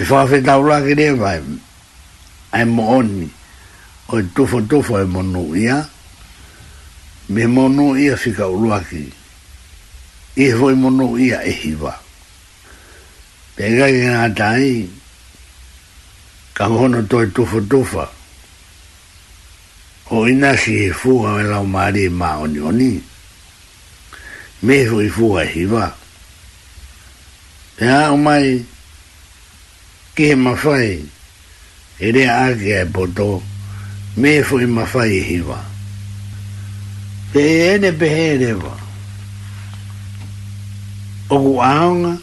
[0.08, 1.38] fa tau la ne vai
[2.56, 3.24] ai mo oni
[4.16, 5.76] o tufo tufo e monu ia
[7.32, 9.04] me monu ia fika uruaki
[10.40, 12.00] e voi monu ia e hivaa
[13.54, 14.70] Pega i ngā tāi,
[16.58, 18.08] ka hono toi tufu tufa.
[20.10, 22.92] O ina si i fua me lau maari i e mā oni oni.
[24.66, 25.84] Me hu i fua i hiwa.
[27.78, 28.50] Pea o mai,
[30.14, 30.90] ki he mawhai,
[32.06, 33.30] i rea ake ai e poto,
[34.18, 35.58] me hu i mawhai i e hiwa.
[37.34, 38.74] Pea e ne pehe rewa.
[41.34, 42.14] Oku aonga,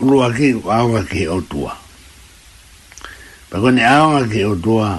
[0.00, 1.76] rua ki awa ki o tua.
[3.50, 4.98] Pakone awa ki o tua,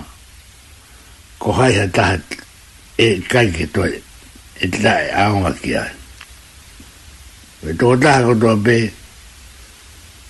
[1.40, 2.20] ko hai ha taha
[2.98, 3.92] e kai ki toi,
[4.62, 5.92] e tila e awa ki ai.
[7.64, 8.78] Me toko taha ko tua pe,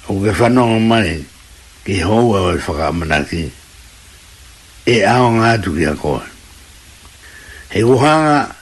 [0.10, 1.26] o ke whanonga mai
[1.86, 3.44] ki houa o e ki,
[4.86, 6.24] e awa ngā tu ki a koa.
[7.70, 8.56] He uhanga,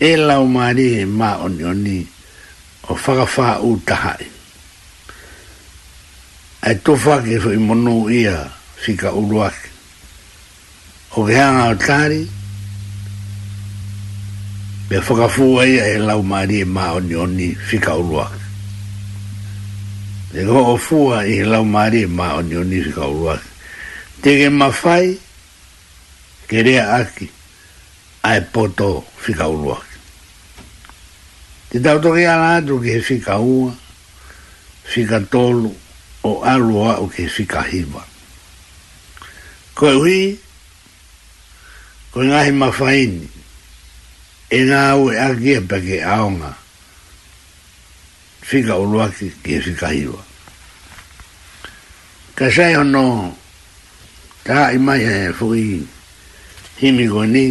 [0.00, 1.98] e lau maari e maa oni oni,
[2.88, 4.26] o whakawha u tahai.
[6.62, 8.50] Ai tō whake so i mono ia
[8.84, 9.70] si ka uruake.
[11.18, 12.22] O ke hanga o tāri,
[14.90, 18.40] me whakafu ai e lau maari e maa oni oni si ka uruake.
[20.32, 23.48] Te ko o fua i e lau maari e maa oni oni si ka uruake.
[24.22, 25.14] Te ke mawhai,
[26.48, 27.26] ke rea aki,
[28.22, 29.91] ai poto si ka uruake.
[31.72, 33.72] Te tau toki ala atu ke fika ua,
[34.84, 35.70] fika tolu,
[36.22, 38.04] o alua o ke fika hiva.
[39.74, 40.22] Koe hui,
[42.12, 43.24] koe ngahi mawhaini,
[44.52, 46.52] e ngā ue agia e pa ke aonga,
[48.48, 50.20] fika uluaki ke fika hiva.
[52.36, 53.08] Ka sai hono,
[54.44, 55.66] ta i mai e fui,
[56.84, 57.46] himi koe ni,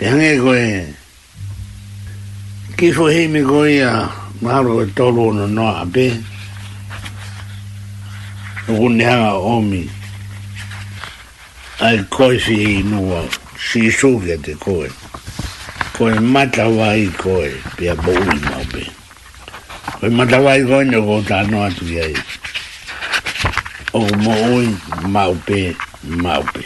[0.00, 0.68] pe hange koe,
[2.76, 4.10] ki fo he me go ia
[4.42, 6.06] maro e tolu no no a be
[8.68, 9.88] o ne ha o mi
[11.80, 13.20] ai koi fi no wa
[13.66, 14.88] si so ge de koi
[15.96, 18.82] koi mata vai koi pe bo i no be
[20.00, 22.14] koi mata vai go ne go ta no a tu ai
[23.94, 25.60] o mo o ma o pe
[26.26, 26.64] ma o pe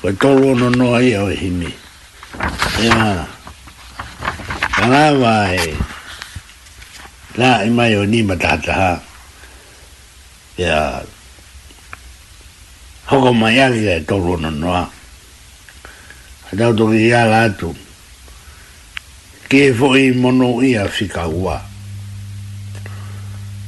[0.00, 1.70] koi tolu no no ai e o he me
[2.80, 3.26] Yeah.
[4.80, 5.64] Tanga wā he.
[7.36, 8.92] Nā i mai o ni matata ha.
[10.56, 10.76] Ia.
[13.10, 14.80] Hoko mai ake e toro no noa.
[16.50, 17.74] A tau toki i ala atu.
[19.52, 21.58] Ke fo i mono i a fika ua.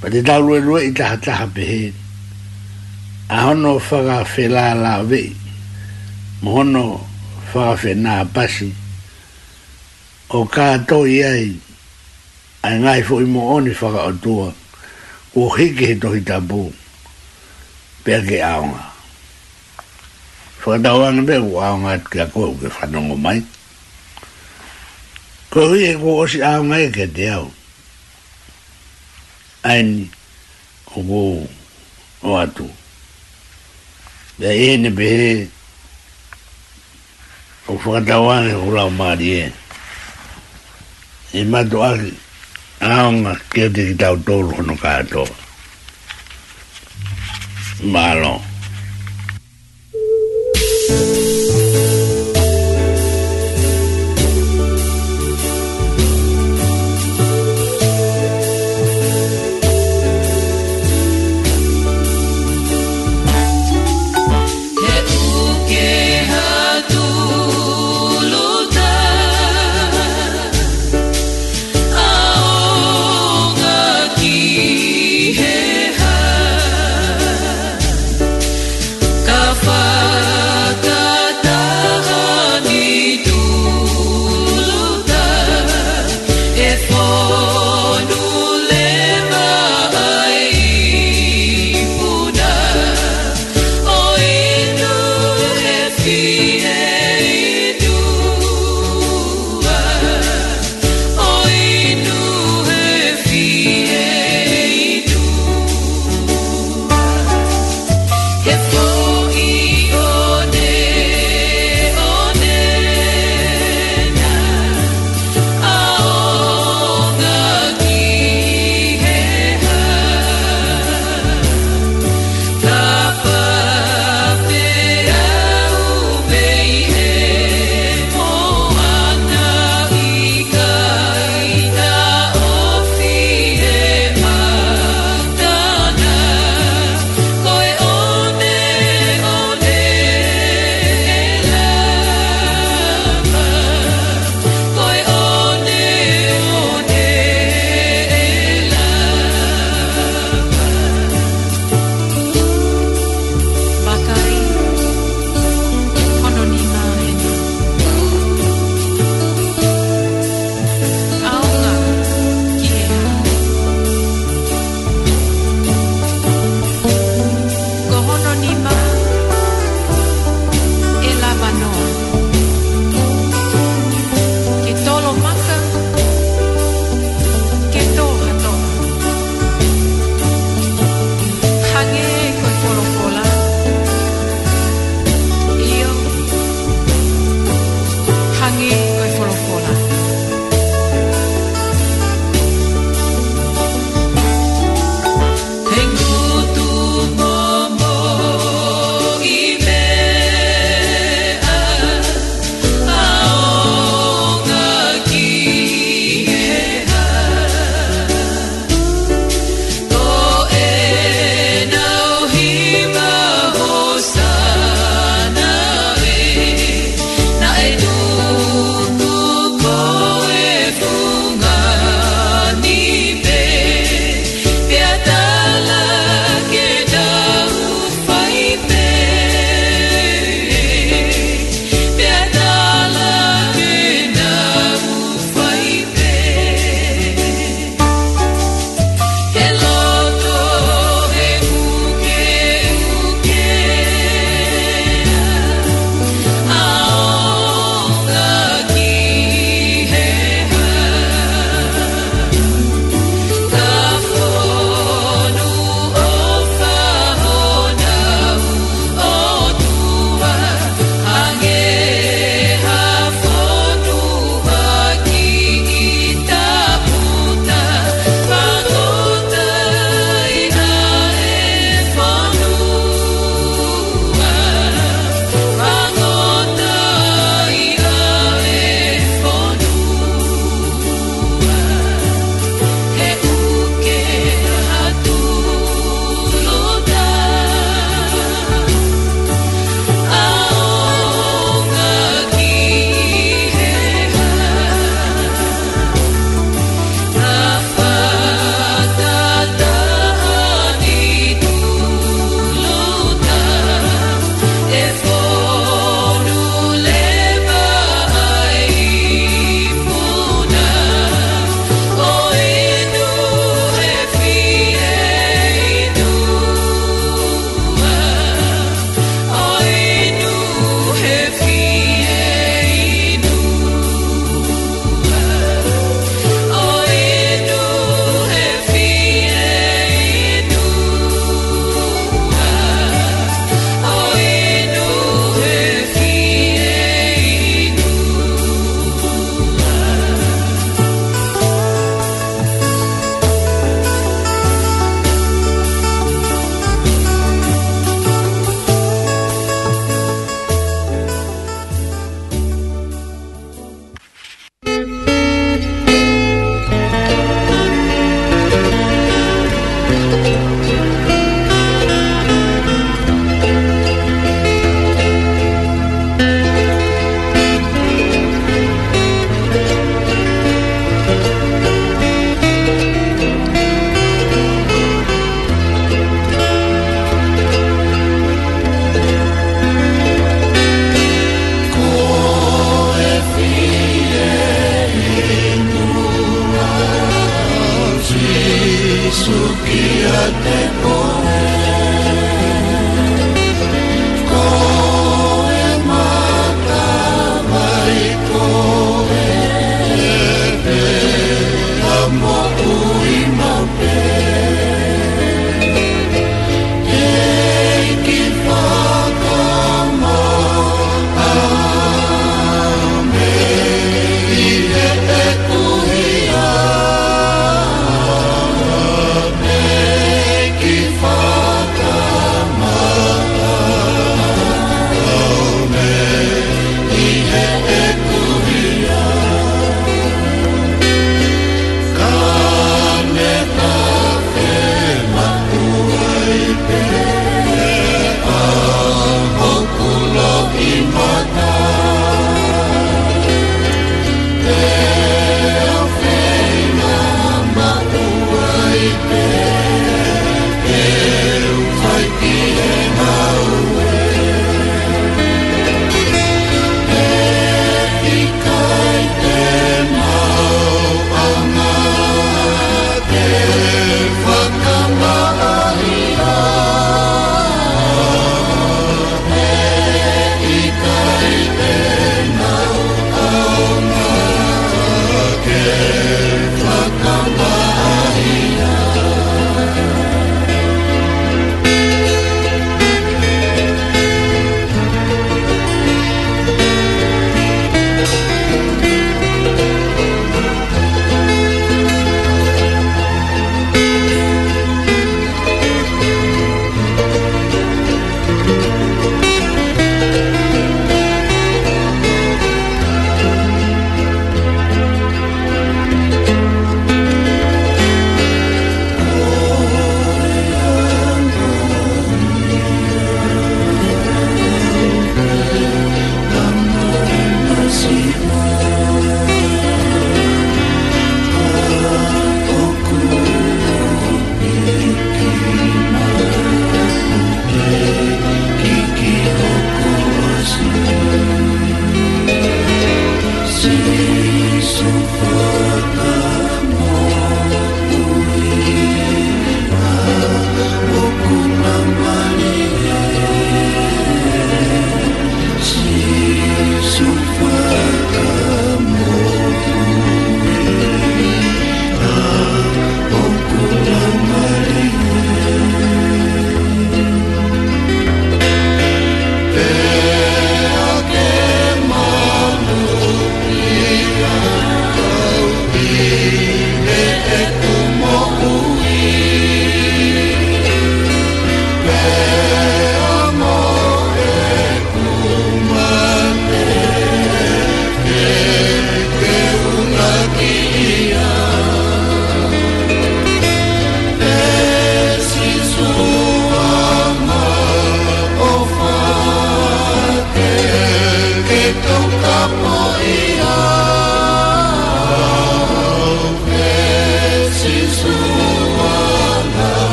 [0.00, 1.82] Pa te tau lue lue i taha taha pehe.
[3.28, 5.28] A hono whaka whela la vei.
[6.40, 6.86] Mo hono
[7.52, 8.72] whaka whena pasi.
[8.72, 8.82] Mo
[10.34, 11.46] o ka to i ai
[12.66, 14.46] ai ngai fo i mo oni fa ka tua
[15.32, 16.62] ko hege he to i tabu
[18.04, 18.12] pe
[18.50, 18.82] aonga
[20.62, 23.38] fo da wan be wa aonga ko ke fa no ngo mai
[25.54, 27.46] ko i e ko o si aonga e ke te au
[29.70, 30.02] ai ni
[30.90, 32.66] ko o atu
[34.42, 35.08] da ene be
[37.70, 39.46] o fo da wan e la o mari e
[41.34, 42.12] e mato aki
[42.90, 45.42] aonga kia te ki tau tōru hono kātoa
[47.92, 48.40] Malo.
[50.86, 51.23] thank you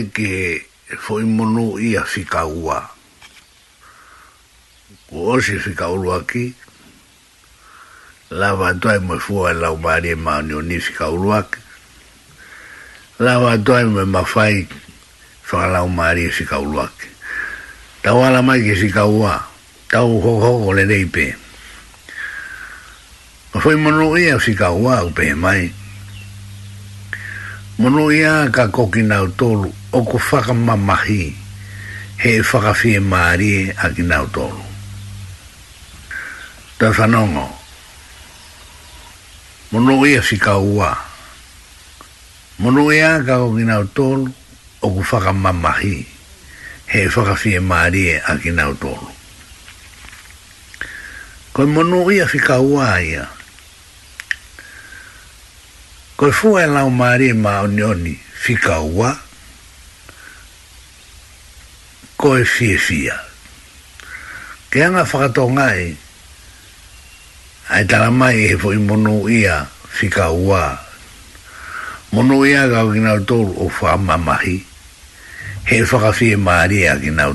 [0.00, 0.64] que
[1.04, 2.88] fue foi monu ia a ua.
[5.12, 6.54] O osi fika urua ki,
[8.30, 11.44] lava toa me fua e lau maari e maonio ni fika urua
[13.18, 14.66] Lava toa me mawhai
[15.48, 16.88] whakalau maari e fika urua
[18.02, 19.02] Tau ala mai que fika
[19.92, 21.36] tau hoho le reipe.
[23.60, 24.80] Foi monu ia fika o
[25.14, 25.70] pe mai.
[27.80, 30.52] Mono ia ka kokina o tolu o ko whaka
[32.20, 34.60] he whaka whie maari a kina o tolu.
[36.78, 37.48] Ta whanongo,
[39.72, 40.92] mono ia whika ua.
[42.60, 44.28] Mono ia ka kokina o tolu
[44.84, 45.72] o ko whaka
[46.84, 49.08] he whaka whie maari a kina o tolu.
[51.56, 53.24] Koi mono ia whika ua ia,
[56.22, 59.10] ko fu e lau mari e ma onioni fika ua
[62.14, 63.18] ko e fie fia
[64.70, 65.96] ke anga whakato ngai e,
[67.74, 70.78] ai tala mai e fo i monu ia fika ua
[72.14, 74.62] monu ia ga o gina o fa mamahi
[75.66, 77.34] he whaka fie maari a gina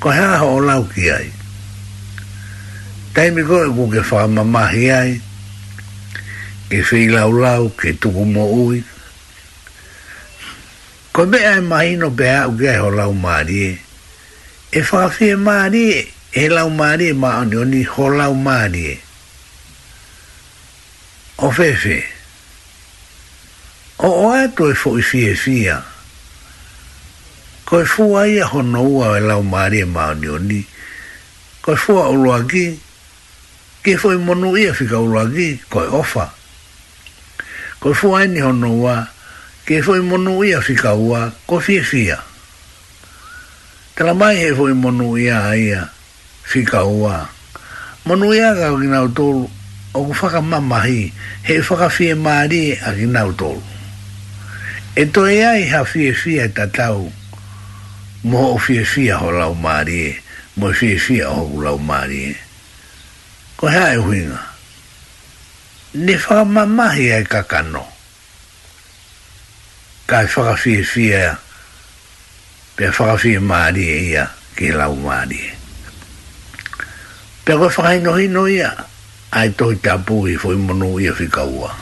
[0.00, 1.28] ko ha ho o lau ki ai
[3.20, 5.10] e kuke whaka mamahi ai
[6.70, 8.82] e whei lau lau, ke tuku mo ui.
[11.12, 13.70] Ko me e mahi no pēa u kia ho lau mārie.
[14.72, 16.02] E, e whakawhia mārie,
[16.34, 18.98] e lau mārie ma ane oni ho lau mārie.
[21.38, 22.00] O whewe,
[23.98, 25.78] o o ato e fo i fie fia.
[27.66, 30.60] Ko e fua ia hono ua e lau mārie ma ane oni.
[31.62, 32.10] Ko e fua
[32.50, 32.66] ki
[33.86, 36.26] ke fo i monu ia fika uruagi, ko Ko e ofa
[37.80, 38.96] ko fua ni hono wa
[39.66, 42.16] ke foi monu ia fika wa ko fi fia
[43.96, 45.88] tra mai he foi monu ia ia
[46.46, 47.28] fika wa
[48.08, 49.44] monu ia ga gina o tolu
[49.92, 51.12] o ku faka mama hi
[51.44, 53.60] he faka fie maari a gina o tolu
[54.96, 57.12] e to e ha fie fia e tatau
[58.24, 60.16] mo o fie fia ho lau maari e,
[60.56, 62.36] mo fie fia ho lau maari e.
[63.60, 64.55] ko hea e huinga
[65.96, 67.84] ne whakamamahi ai kakano.
[70.06, 71.34] Kai whakawhia whia,
[72.76, 75.52] pia whakawhia maari e ia, ki lau maari e.
[77.44, 78.70] Pia koe whakainohino ia,
[79.34, 81.72] ai tohi tāpuhi, fwoi monu ia whikaua.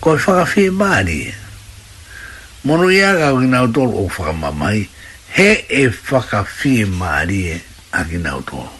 [0.00, 1.34] Koe whakawhia maari e.
[2.64, 4.88] Monu ia kau ki nau tolu o whakamamahi,
[5.36, 7.60] he e whakawhia maari e
[7.92, 8.72] a ki nau tolu.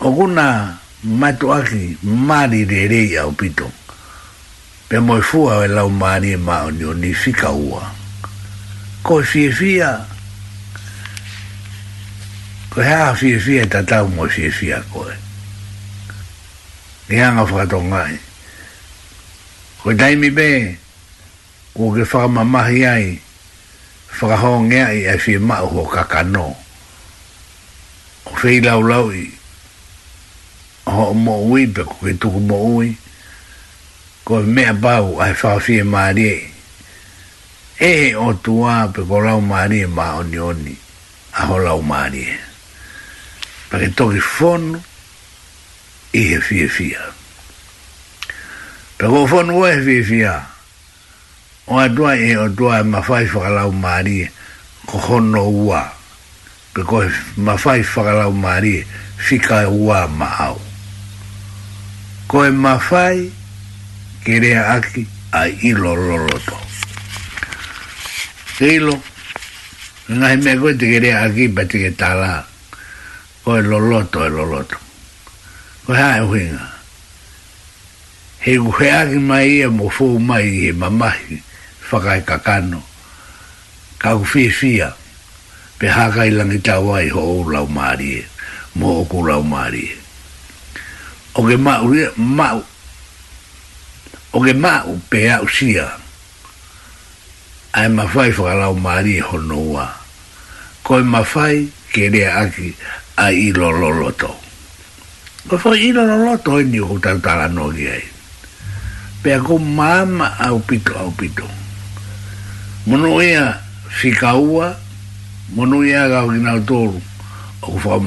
[0.00, 0.10] O
[1.04, 3.68] mato aki mari re re ya upito
[4.88, 7.92] pe moi fua e lau mari e mao ni ni fika ua
[9.04, 10.00] ko fie fia
[12.72, 15.12] ko hea fie fia e tatau moi fie fia koe
[17.08, 18.16] ni anga whakato ngai
[19.84, 20.78] ko daimi be
[21.76, 23.20] ko ke whakamamahi ai
[24.20, 26.56] whakahongi ai e fie mao ho kakano
[28.24, 29.33] ko fei lau lau i
[30.86, 32.88] ho mo ui pe ko e tuku mo ui
[34.24, 36.36] ko e mea pau a e whawhi e maari e
[37.88, 40.74] e o tua pe ko rau maari e maa oni oni
[41.40, 42.36] a ho rau maari e
[43.72, 44.76] pa ke toki fonu
[46.12, 47.00] i he fie fia
[49.00, 50.34] pe ko fonu o he fie fia
[51.72, 54.28] o atua e o tua e mawhai whakalau maari e
[54.88, 55.80] ko hono ua
[56.76, 57.08] pe ko e
[57.46, 58.84] mawhai whakalau maari e
[59.26, 60.60] fika ua maa au
[62.24, 63.28] ko e mawhai
[64.24, 65.04] ke rea aki
[65.36, 66.56] a ilo loroto.
[68.56, 68.96] Ke ilo,
[70.08, 72.40] ngai mea koe te ke rea aki pa te ke tala,
[73.44, 74.76] ko e loroto e loroto.
[75.84, 76.68] Ko e hae huinga.
[78.44, 81.40] He uhe aki mai ia mo fuu mai i he mamahi,
[81.90, 82.80] whakai kakano,
[84.00, 84.92] ka uwhiwhia,
[85.80, 88.24] pe hakai langi wai ho o lau maari
[88.76, 90.03] mo o ku lau maari
[91.34, 92.58] o ge ma u mau,
[94.32, 95.86] u o ge ma u pe a sia
[97.74, 99.82] ai ma fai fo ala o mari e ho noa
[100.86, 101.20] ko ma
[101.92, 102.46] ke re a
[103.26, 104.30] a i lo lo lo to
[105.74, 108.04] i lo lo lo e ni u ta ta la no ge ai
[109.26, 110.28] pe a ko ma ma
[110.68, 111.46] pito a u pito
[112.86, 113.46] mono e a
[113.98, 114.10] fi
[115.56, 117.98] mono e a ga u ni na o to o ko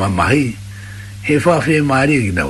[1.28, 2.46] he fa fe mari ni na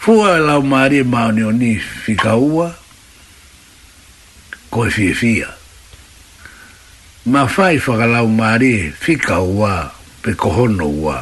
[0.00, 2.68] fua la mari maari e maone o ni fikaua
[4.70, 5.48] ko e fie fia
[7.26, 9.74] ma fai fa lau maari fika e ua
[10.22, 11.18] pe kohono ua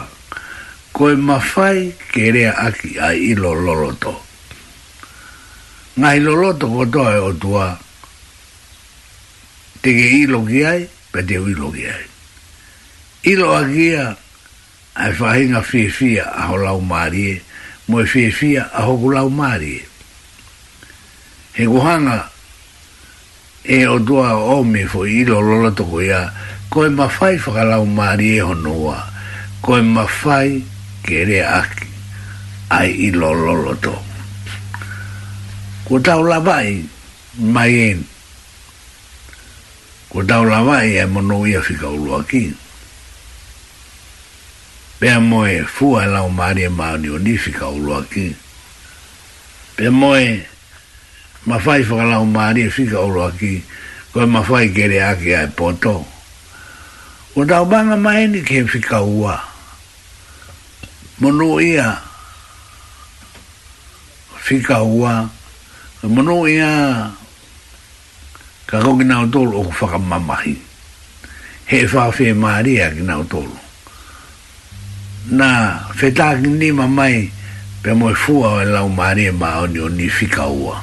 [0.93, 4.14] ko e ma fai kerea aki ai ilo loloto
[5.99, 7.66] ngai loloto ko toa e otua
[9.83, 12.05] tege ilo ki ai pe te uilo ki ai
[13.33, 14.12] ilo agia
[15.01, 17.45] ai fahinga fifia a ho lau maari e
[17.89, 19.84] mo e fie fia a hoku lau maari e.
[21.55, 22.28] He kuhanga
[23.62, 26.32] e o tua o me fo i lo lola toko ia
[26.70, 29.07] ko e mawhai whaka lau maari e honua
[29.62, 30.64] ko e mawhai
[31.07, 31.87] kere aki
[32.74, 34.03] ai i lo lola toko.
[35.87, 36.82] Ko tau la vai
[37.39, 38.01] mai en
[40.11, 42.66] ko tau la vai e monu ia fika ulua kini
[44.99, 48.26] pe mo e fu ala o mari e mani o nifi ka ulo aki
[49.76, 50.28] pe mo e
[51.49, 53.61] mafai fu ala o mari e fika ulo aki
[54.12, 55.97] ko ma fai kere aki ai poto
[57.36, 59.36] o tau banga mai ni ke fika ua
[61.20, 62.01] monu ia
[64.49, 65.28] fika ua
[66.09, 67.05] monu ia
[68.64, 70.57] ka kongina o tolu o kufaka mamahi
[71.68, 73.66] he fafe maria kina o tolu
[75.31, 77.27] na fetak ni mamai
[77.83, 80.81] pe mo fua o e la mari ma o ni ni fika ua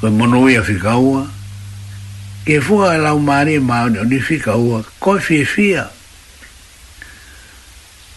[0.00, 1.24] ko mo no ia fika ua
[2.44, 5.88] ke fua e la mari ma o ni fika ua ko fi fia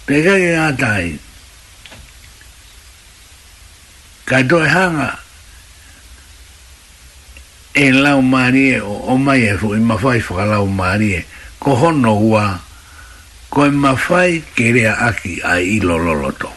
[0.06, 1.08] pe ga ni e atai
[4.28, 5.16] ka do hanga
[7.80, 11.24] en la mari o o mai e fu ma fai fu la mari
[11.60, 12.67] ko hono ua
[13.50, 16.52] ko e mawhai kerea aki a ilo loloto.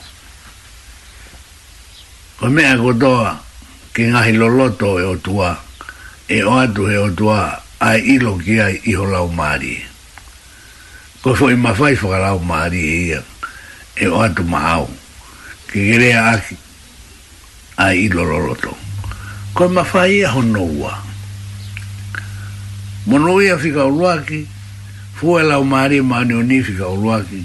[2.38, 3.38] Ko mea kotoa
[3.94, 5.54] ki ngahi loloto e o tua,
[6.28, 9.78] e o atu e o tua, a ilo ki ai iho lau maari.
[11.22, 13.22] Ko foi mawhai whaka lau maari e ia,
[13.96, 14.90] e o atu maau,
[15.70, 16.56] ki kerea aki
[17.78, 18.74] a ilo loloto.
[19.54, 20.94] Ko mawhai e honoua.
[23.06, 24.48] Monoia fika uruaki, ki,
[25.20, 27.44] fua lau maari ma anioni fika uluaki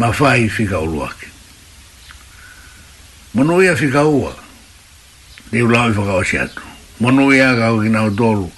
[0.00, 1.28] ma fai fika uluaki
[3.36, 4.32] manu ia fika ua
[5.52, 6.64] ni ulau i faka wasi atu
[7.04, 8.48] manu ia ka o kina utolu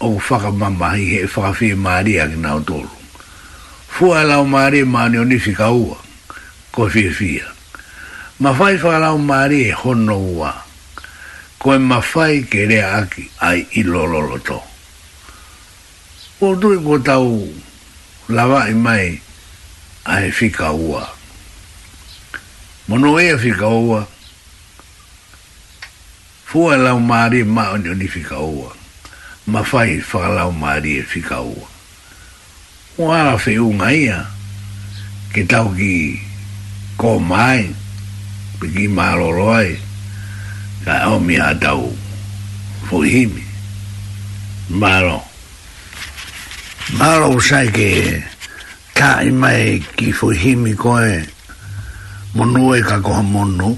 [0.00, 2.88] o faka mama i he faka fie maari a o utolu
[3.96, 6.00] fua lau maari ma anioni fika ua
[6.72, 7.44] ko fie fia
[8.40, 10.56] ma fai faka lau maari e hono ua
[11.58, 14.67] ko e ma fai kerea aki ai ilololo toa
[16.40, 17.50] o tui ko tau
[18.30, 19.10] lawa i mai
[20.06, 21.02] ai fika ua
[22.86, 24.06] mono e fika ua
[26.46, 28.70] fua lau maari ma oni oni fika ua
[29.50, 31.66] ma fai fa lau maari e fika ua
[33.02, 34.22] o ara fe unga ia
[35.34, 36.22] ke tau ki
[36.94, 37.66] ko mai
[38.62, 39.74] pe ki maroro ai
[40.86, 41.90] ka o mi a tau
[42.86, 43.42] fo himi
[46.96, 48.16] Aro sai ke
[48.96, 51.20] ka i mai ki fuhimi koe
[52.34, 53.76] monu e ka koha monu.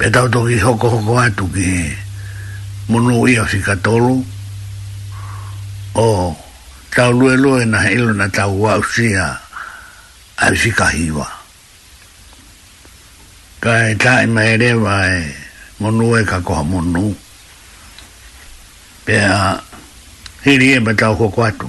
[0.00, 1.92] Petau toki hoko hoko atu ki
[2.88, 4.24] monu i a fikatolu.
[6.00, 6.32] O
[6.96, 9.36] tau lue lue na ilo na tau wausia
[10.40, 11.28] a fikahiwa.
[13.60, 15.28] Ka e ta i mai rewa e
[15.80, 17.12] monu e ka koha monu.
[19.04, 19.20] Pea...
[19.60, 19.67] Pea...
[20.44, 21.68] 你也没招过观众。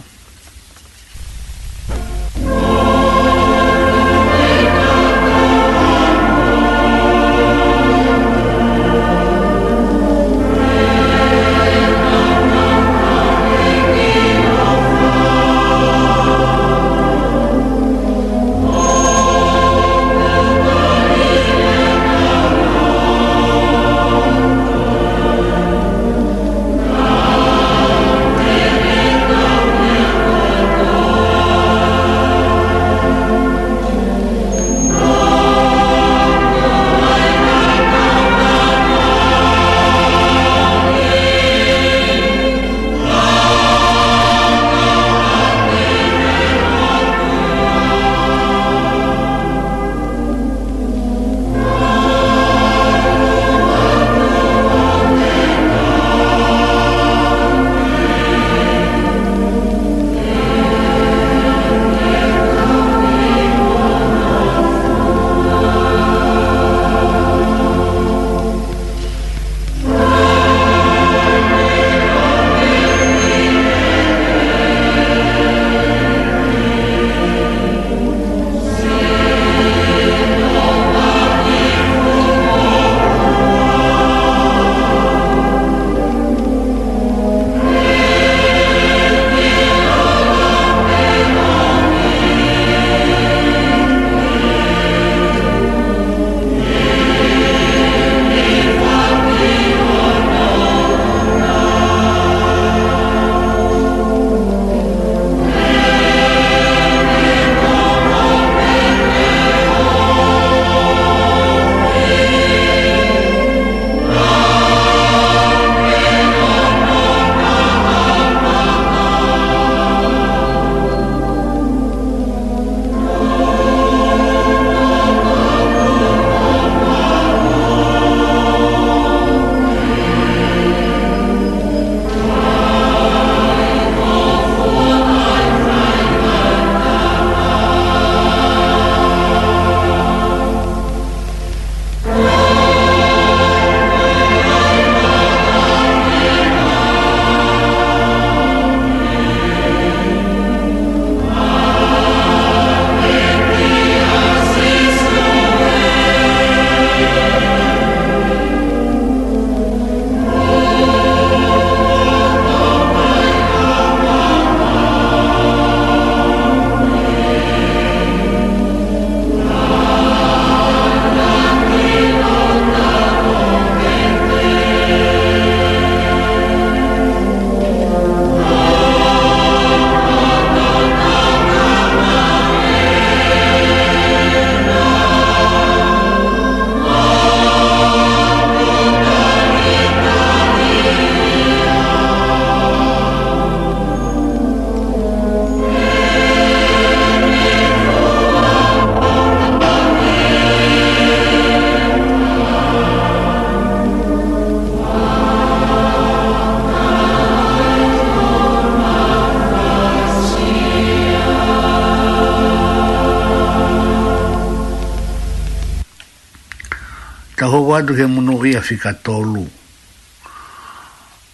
[217.80, 219.48] atu ke mono ia fika tolu.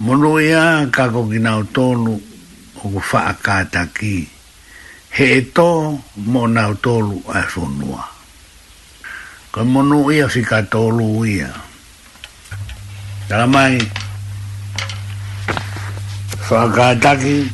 [0.05, 2.15] Mono ia kako kina o tolu
[2.83, 4.25] o
[5.15, 5.95] He e tō
[6.27, 8.03] mo nau tolu a e whonua.
[9.53, 11.55] Ka mono ia fika tolu ia.
[13.29, 13.79] Tara mai,
[16.51, 17.47] whakātaki,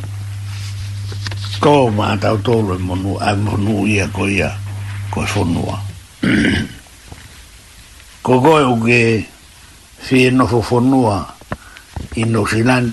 [1.61, 4.49] tō mātau tolu e mono, a e mono ia ko ia,
[5.13, 5.29] ko e
[8.31, 9.01] ko go u ge
[10.05, 11.17] fi no fo fo nua
[12.21, 12.85] i no silan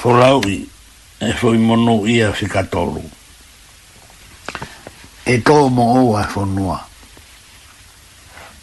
[0.00, 0.08] fo
[0.44, 3.00] e fo i monu i a katolu
[5.24, 6.78] e to mo o a fo nua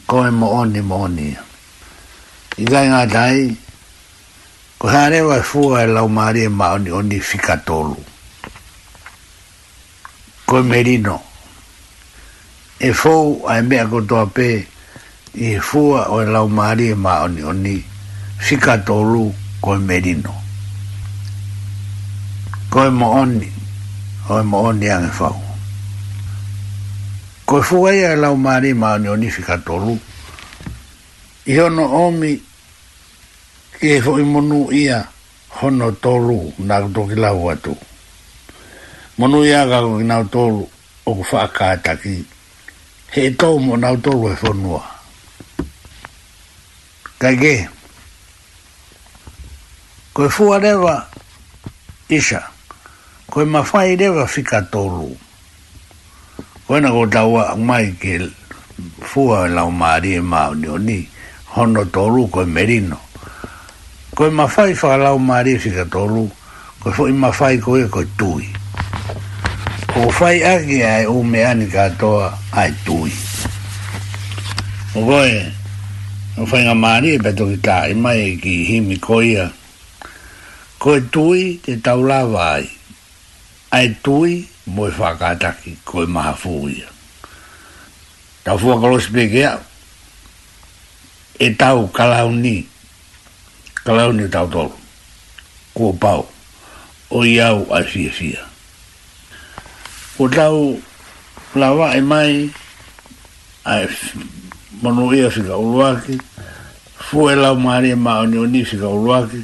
[0.09, 1.07] ko e mo o ni mo o
[2.61, 3.37] i gai ngā tai
[4.79, 7.01] ko hāre e fua e lau maari e ma o ni o
[7.47, 7.95] katolu
[10.45, 11.17] ko merino ko merino
[12.79, 14.47] e fou ai mea kotoa pē
[15.45, 17.73] i fua o e lau maari e mā oni oni
[18.45, 19.23] fika tōru
[19.63, 20.33] ko e merino
[22.73, 23.49] ko mo mooni
[24.29, 25.37] o e mooni ange fau
[27.49, 29.95] ko e fua ia e lau maari e mā oni oni fika tōru
[31.51, 32.31] i hono omi
[33.79, 34.99] ki e fōi monu ia
[35.61, 37.73] hono tōru nā kutoki lau atu
[39.17, 40.61] monu ia kako ki nau tōru
[41.09, 42.35] o ku whakātaki ia
[43.17, 44.81] he tau mo nau tolu e whanua.
[47.17, 47.55] Kai ge,
[50.13, 51.01] koe fua rewa
[52.13, 52.43] isha,
[53.25, 55.09] koe mawhai rewa whika Ko
[56.67, 58.21] Koe na ko taua mai ke
[59.01, 61.09] fua e lau maari e mao ni oni,
[61.57, 63.01] hono tolu koe merino.
[64.13, 66.29] Koe mawhai wha lau maari e whika tolu,
[66.83, 68.45] koe ko i mawhai koe koe tui
[69.87, 73.11] ko fai ake ai o me ani katoa ai tui
[74.95, 75.37] o koe
[76.35, 79.45] o fai ngā māni e pato ki tā i mai ki himi koia
[80.83, 82.67] koe tui te tau lava ai
[83.79, 84.41] ai tui
[84.75, 86.91] moe whakataki koe maha fūia
[88.43, 89.63] tau fua kalosi pēke au
[91.47, 92.59] e tau kalau ni
[93.87, 94.75] kalau ni tau tolu
[95.71, 96.27] kua pau
[97.09, 98.46] o iau ai fia fia
[100.19, 100.81] o tau
[101.55, 102.49] lawa e mai
[103.65, 103.87] a e
[104.81, 106.17] mono ia fika uruaki
[106.97, 109.43] fu e lau maari e maa ni oni fika uruaki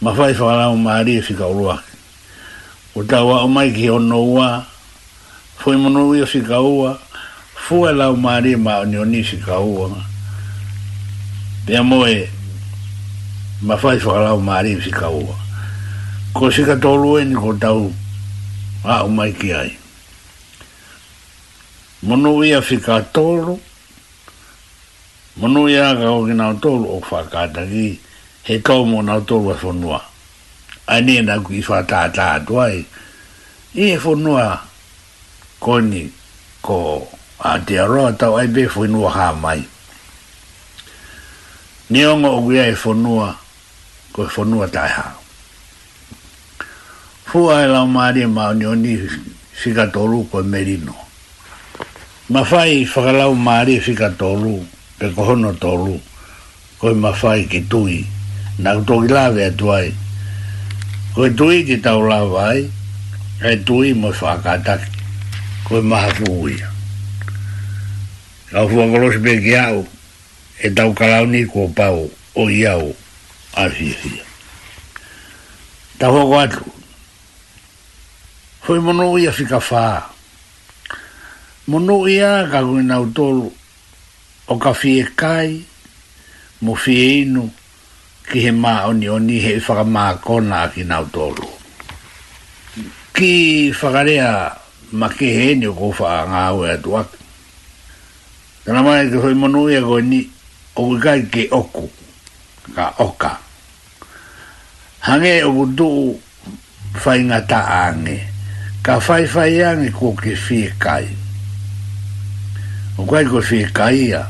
[0.00, 1.98] ma fai fa lau maari e fika uruaki
[2.94, 4.64] o tau o mai ki ono ua
[5.58, 6.94] fu e mono ia fika ua
[7.56, 9.90] fu e lau maari e maa ni oni fika ua
[11.66, 12.30] pia moe
[13.62, 15.34] ma fai fa lau maari e fika ua
[16.32, 17.90] ko sika tolu e ni ko tau
[18.86, 19.78] a o mai ki ai
[22.02, 23.58] mono ia fika tolo
[25.36, 27.98] mono ia ga o gina tolo o fa ka da gi
[28.46, 30.00] he ka mo na tolo e wa fo noa
[30.86, 32.86] ani e na ku fa ta ta doi
[33.74, 34.62] i e fo noa
[35.58, 36.06] ko ni
[36.62, 37.02] ko
[37.42, 39.60] a te aro ta o ai be fo noa ha mai
[41.90, 43.34] ni o ngo gi e fo noa
[44.14, 45.04] ko fo e noa ta ha
[47.26, 48.94] fu ai la mari ma ni o ni
[49.50, 51.07] fika tolo ko merino
[52.28, 54.60] ma fai whakalau maari e whika tōru,
[55.00, 55.96] pe kohono tōru,
[56.78, 58.04] koi ma fai ki tui,
[58.58, 59.88] na kutoki lawe atu ai.
[61.16, 62.60] Koi tui ki tau lawe ai,
[63.40, 65.00] e tui mo whakataki,
[65.64, 66.68] koi maha kuhuia.
[68.52, 69.80] Kau whuakolosi pe ki au,
[70.60, 72.92] e tau kalau ni kua pau, o au,
[73.56, 74.24] a hihia.
[75.98, 76.64] Tau hoko atu,
[78.68, 80.10] Foi mono ia fica faa.
[81.68, 83.04] Mono ia ka kui nau
[84.48, 85.50] O ka fie kai,
[86.64, 87.44] mo fie inu,
[88.28, 91.44] ki he maa oni oni he whakamaa kona a ki nau tolu.
[93.14, 93.32] Ki
[93.78, 94.30] whakarea
[94.98, 97.16] ma ke he eni o kofa a ngā ue atu aki.
[98.64, 100.20] Tana mai ke hoi mono ia koe ni,
[100.80, 101.84] o kui kai ke oku,
[102.76, 103.32] ka oka.
[105.06, 105.88] Hange o kutu
[107.04, 108.16] whaingata ange,
[108.84, 111.06] ka whaiwhai ange ko ke ko ke fie kai
[112.98, 114.26] o kai ko fi kaia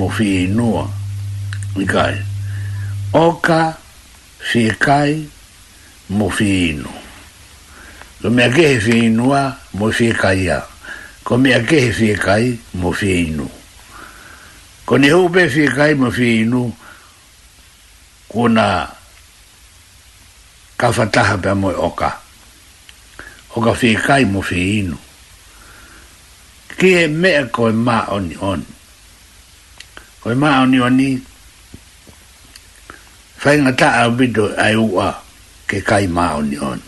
[0.00, 0.88] mo fi noa
[1.76, 2.16] i kai
[3.12, 3.76] o ka
[4.48, 5.20] fi kai
[6.16, 6.88] mo fi no
[8.22, 9.44] ko me ke fi noa
[9.76, 10.56] mo fi kaia
[11.20, 13.44] ko me ke fi kai mo fi no
[14.88, 16.64] ko ne hu be fi kai mo fi no
[18.32, 18.88] ko na
[20.80, 22.08] ka fa ta ha ba mo o ka
[23.52, 25.11] o ka fi kai mo fi no
[26.82, 28.58] ke me ko ma on on
[30.22, 31.08] ko ma on on ni
[33.42, 35.10] fai nga ta a bido ai ua
[35.70, 36.80] ke kai ma on on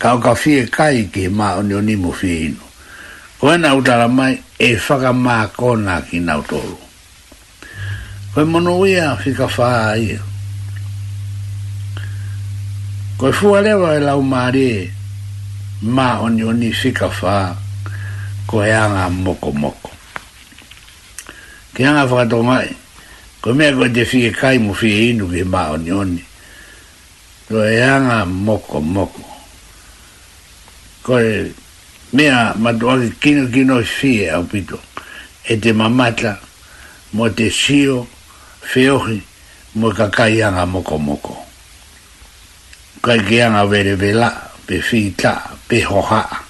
[0.00, 2.64] ka ka fi kai ke ma on on ni mo fi no
[3.40, 3.80] ko na u
[4.18, 4.32] mai
[4.68, 6.76] e fa ga ma ko na ki na u tolu
[8.32, 10.04] ko mo no ia fi ka fa ai
[13.18, 14.70] ko fu ale wa e la u ma re
[15.96, 16.08] ma
[16.60, 17.36] ni fi ka fa
[18.50, 19.90] ko e anga moko moko.
[21.70, 22.66] Ke anga whakato mai,
[23.38, 26.22] ko mea ko te whie kai mu whie inu ke mā oni oni,
[27.46, 29.22] ko e anga moko moko.
[31.06, 31.46] Ko e
[32.10, 34.82] mea matuake kino kino whie au pito,
[35.46, 36.40] e te mamata
[37.14, 38.02] mo te sio
[38.70, 39.22] whieohi
[39.78, 41.36] mo ka kai anga moko moko.
[43.04, 44.30] Kai ke anga vere vela,
[44.66, 45.38] pe whi ta,
[45.70, 46.49] pe hohaa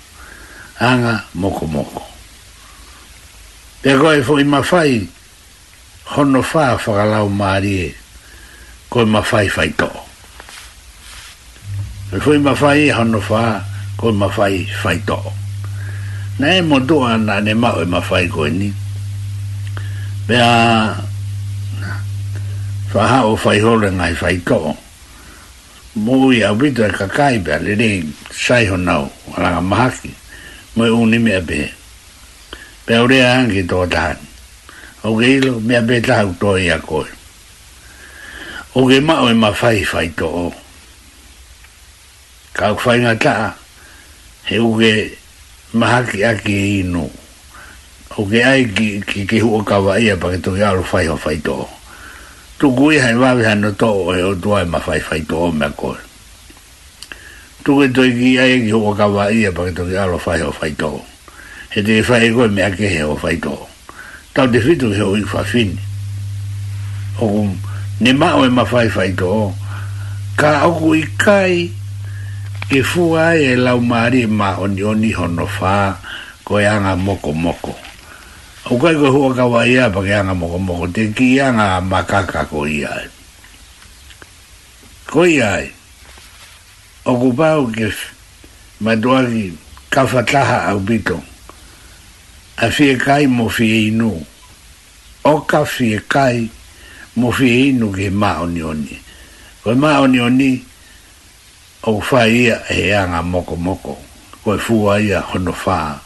[0.81, 2.01] anga moko moko.
[3.85, 5.05] Pea koe fo i mawhai,
[6.16, 7.89] hono wha whakalau maari e,
[8.89, 9.89] koe mawhai whai to.
[12.09, 13.61] Pea fo i mawhai, hono wha,
[14.01, 15.20] koe mawhai whai to.
[16.41, 18.72] Na e mo tu ana ne mau e mawhai koe ni.
[20.28, 20.49] Pea,
[22.97, 24.72] whaha o whai hore ngai whai to.
[26.01, 30.14] Mui a wita e kakai pea, lirin, sai honau, alaka mahaki
[30.77, 31.73] mo e uni mea be.
[32.87, 34.23] Pe au angi tō tāni.
[35.05, 37.07] O ke ilo mea be tāu tō i a koe.
[38.75, 40.53] O ke mao e ma fai fai tō o.
[42.55, 43.55] Kau fai ngā taa,
[44.45, 45.16] he uke
[45.75, 47.07] mahaki aki e inu.
[48.18, 51.16] O ke ai ki, ki, ki hua kawa ia pake tō i aru fai ho
[51.16, 51.68] fai tō o.
[52.61, 55.71] Tuku iha i wawe hana tō o e o ma fai fai to o mea
[55.71, 55.97] koe
[57.61, 61.00] tuke toi ki ai ki hoko kawa ia pake toki alo fai o fai tau.
[61.70, 63.68] He te fai koe mea ke he ho fai tau.
[64.34, 65.76] Tau te fitu he o iku fafini.
[67.20, 67.52] Oku
[68.00, 69.52] ne mao e ma fai fai tau.
[70.40, 71.68] Ka oku i kai
[72.72, 75.92] ke fua ai e lau maari e ma oni oni hono faa
[76.44, 77.74] koe anga moko moko.
[78.72, 82.72] O kai koe hua kawa ia pake anga moko moko te ki anga makaka koe
[82.72, 82.88] ia.
[85.12, 85.68] Koe ia ai
[87.11, 87.90] o ko pāu ke
[88.86, 89.50] ma tuaki
[89.90, 91.18] kawhataha au pito
[92.62, 94.14] a fie kai mo fie inu
[95.26, 96.46] o ka fie kai
[97.18, 98.94] mo fie inu ke ma oni oni
[99.64, 100.50] koe ma oni oni
[101.90, 103.98] o whai ia e anga moko moko
[104.44, 105.98] koe fua ia hono wha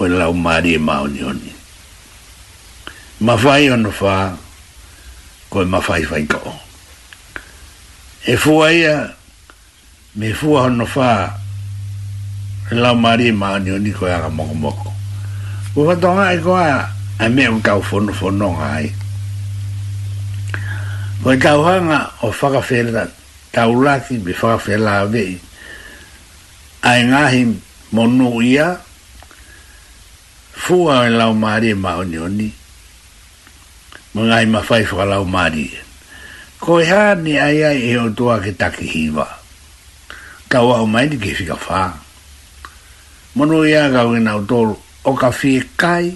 [0.00, 1.52] o e lau maari e ma oni oni
[3.28, 4.14] ma whai hono wha
[5.52, 6.40] koe ma whai whai ko
[8.24, 8.96] e fua ia
[10.16, 11.08] me fua no fa
[12.72, 14.88] la mari ma ni ni ko ya mo mo ko
[15.76, 16.72] u fa tonga ai e ko a
[17.20, 18.88] a me un kau fono fono ai
[21.20, 23.04] ko ka hanga o fa ka fe la
[23.52, 25.36] ta u la ti be fa fe la ve
[26.88, 27.42] ai nga hi
[27.92, 28.72] mo nu ia
[30.64, 32.48] fua e la mari ma ni ni
[34.16, 35.68] mo ngai ma fa fa la mari
[36.62, 39.44] ko ha ni ai ai e o tua ke takihiwa ki
[40.50, 41.80] ka wa mai ni ke fi ka fa
[43.34, 44.68] mono ya ga we na tol
[45.08, 46.06] o ka fi kai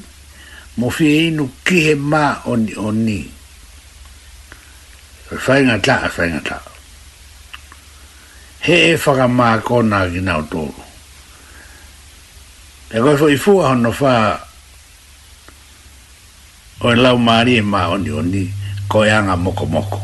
[0.79, 3.21] mo fi inu ki he ma oni oni
[5.45, 6.57] fai nga ta fai nga ta
[8.67, 10.73] he e fa ga ma ko na ki na tol
[12.95, 13.91] e ko fo i fu a no
[16.83, 18.45] o e lau mari e ma oni oni
[18.91, 20.01] ko ya e nga moko moko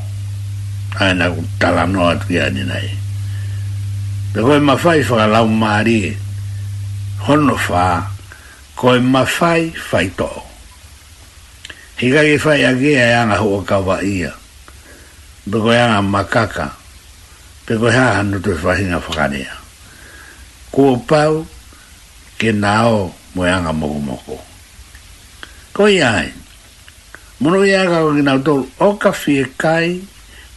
[0.98, 3.05] ai na ku tala no atu ya ni nai
[4.36, 6.16] Le koe mawhai whakalau maari e.
[7.24, 8.04] Hono wha,
[8.76, 10.28] koe mawhai e whai tō.
[11.96, 14.28] Hika ke whai a gea e anga hua kawa ia.
[15.48, 16.68] Pe koe anga makaka.
[17.64, 19.56] Pe koe ha hanu tue whahinga whakanea.
[20.68, 21.46] Kua pau,
[22.36, 24.36] ke nao moe anga moko moko.
[25.72, 26.28] Koe iai,
[27.40, 28.40] Mono ia ka ko ki nau
[28.80, 30.00] o ka fie kai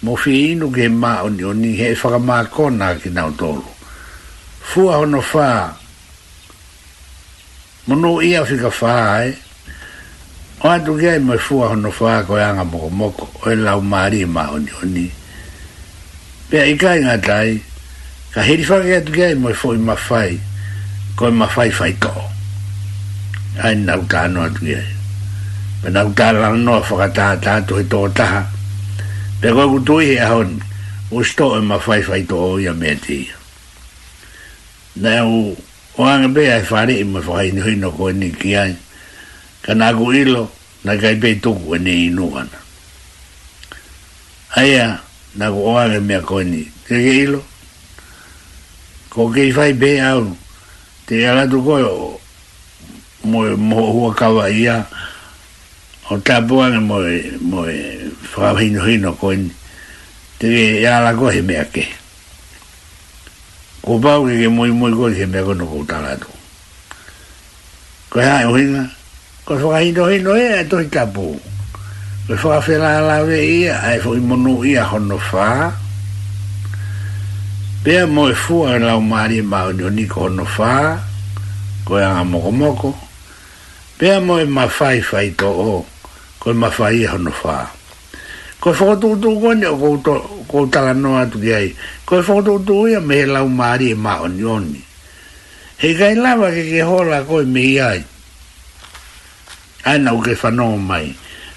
[0.01, 3.67] mo fi inu ge ma oni oni he fa ma kona ki na dolo
[4.71, 5.75] fu a ono fa
[7.87, 9.31] mo no ia fi ka fa ai
[10.63, 13.49] o atu ge mo fu a ono fa ko e anga mo mo ko o
[13.51, 15.11] e la ma ri ma oni oni
[16.47, 17.59] pe ai ka nga dai
[18.31, 20.31] ka he fa ge atu ge mo fu i ma fai
[21.19, 22.15] ko e ma fai fai ko
[23.67, 24.83] ai na ka no atu ge
[25.79, 28.43] Pena utala ta fokata tato e tō taha.
[29.41, 30.51] Pe koe kutui he ahon,
[31.15, 33.19] o sto e ma fai fai to o ia mea ti.
[35.01, 35.53] Na e o,
[35.95, 38.73] o anga bea e whare i ma fai ni hino koe ni ki ai,
[39.63, 40.41] ka nā ku ilo,
[40.83, 42.59] na kai pei tuku e ni inuana.
[44.59, 44.87] Aia,
[45.39, 47.39] na ku o anga mea koe ni, te ke ilo,
[49.13, 50.27] ko ke i fai bea au,
[51.07, 52.11] te alatu koe o,
[53.31, 54.77] mo mo hua kawa ia,
[56.11, 56.99] o tapuanga mo
[57.51, 57.61] mo
[58.35, 59.49] whakahino hino ko in
[60.37, 61.85] te ke ala ko he mea ke
[63.81, 66.29] ko pau ke ke mui mui ko he mea kono kou tala tu
[68.13, 68.83] ko hea e hinga
[69.47, 71.33] ko whakahino hino e e tohi tapu
[72.29, 75.73] ko whakawhela a we ia e fo imonu ia hono wha
[77.81, 81.01] pia mo e fua e lau maari e mao ni honi ko hono wha
[81.85, 82.89] ko e anga moko moko
[83.97, 85.81] pia mo e mawhai whai to o
[86.39, 87.78] ko e mawhai e hono wha
[88.59, 91.69] Koe whakotou tō koe o kou tala noa tu ki ai.
[92.05, 94.81] Koe whakotou tō ia me he lau maari e maa oni oni.
[95.79, 98.03] He kai lawa ke ke hola koe me i ai.
[99.87, 101.07] Aina uke whanongo mai.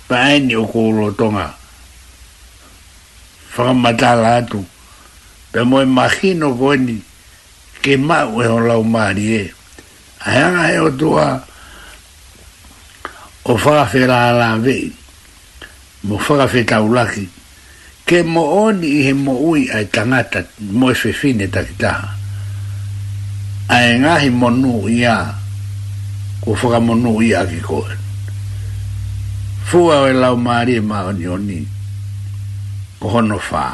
[0.08, 1.48] Pa aini o kou lo tonga.
[3.56, 4.62] Whakamatala atu.
[5.52, 7.00] Pe moe mahino koe ni
[7.82, 9.44] ke maa ue o lau maari e.
[10.24, 11.28] Aianga he o tua
[13.44, 15.01] o whakawhera ala vei
[16.02, 17.30] mo fora fe taulaki
[18.02, 20.42] ke mo oni i he mo ui ai tangata
[20.74, 22.02] mo e fefine takita
[23.70, 25.30] ai ngahi mo nu ia
[26.42, 27.94] ko fora mo nu ia ki koe
[29.70, 31.58] fua o e lau maari e ma oni oni
[32.98, 33.70] ko hono fa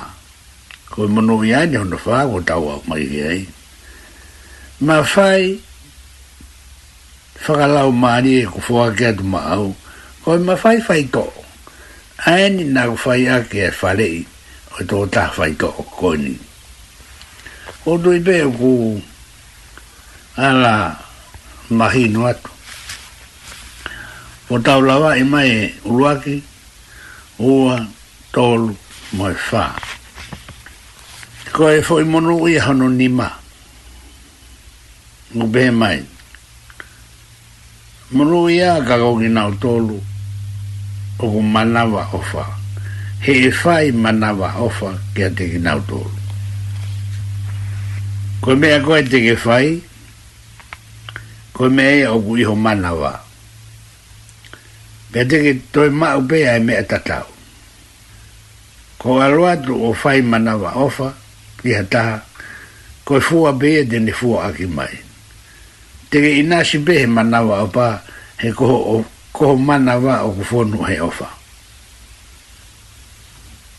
[0.92, 3.40] ko e mo nu ia ni hono fa ko tau mai ki ai
[4.84, 5.56] ma fai
[7.40, 9.72] fora lau maari e ko fora ke atu ma au
[10.20, 11.47] ko e ma fai fai to
[12.26, 14.26] aeni na fai ake e falei
[14.80, 16.34] o tō tā fai ka o koni.
[17.86, 18.98] O tui pē ku
[20.36, 20.98] ala
[21.70, 22.50] mahi no atu.
[24.50, 25.52] O tau lawa i e mai
[25.84, 26.42] uruaki
[27.38, 27.78] ua
[28.32, 28.74] tolu
[29.12, 29.64] moi fā.
[31.54, 33.28] Ko e fo i monu i hano ni ma.
[35.36, 35.98] Ngu pē mai.
[38.10, 40.00] Monu i a kakau ki nau tolu
[41.18, 42.46] o ko manawa ofa
[43.20, 46.10] he e whai manawa ofa ke a teki nau tōru
[48.40, 49.82] ko mea koe teke whai
[51.52, 53.18] ko mea e o ku iho manawa
[55.10, 57.26] ke a teki toi mau pea e mea tatau
[59.02, 61.10] ko aluatu o whai manawa ofa
[61.66, 62.22] i a taha
[63.04, 64.94] ko e fua bea dene fua aki mai
[66.14, 67.98] teke inasi behe manawa opa
[68.38, 71.28] he koho o ko mana wa o kufonu fonu he ofa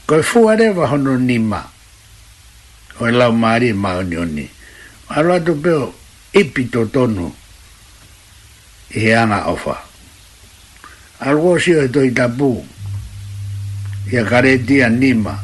[0.08, 4.02] ko e fu are wa hono ni ma e e o la mari ma o
[4.08, 4.48] ni
[5.12, 5.74] ara to pe
[6.40, 7.28] ipi to tonu
[8.96, 9.76] he ana ofa
[11.20, 12.64] algo si o to itapu
[14.12, 15.36] ya kare dia ni ma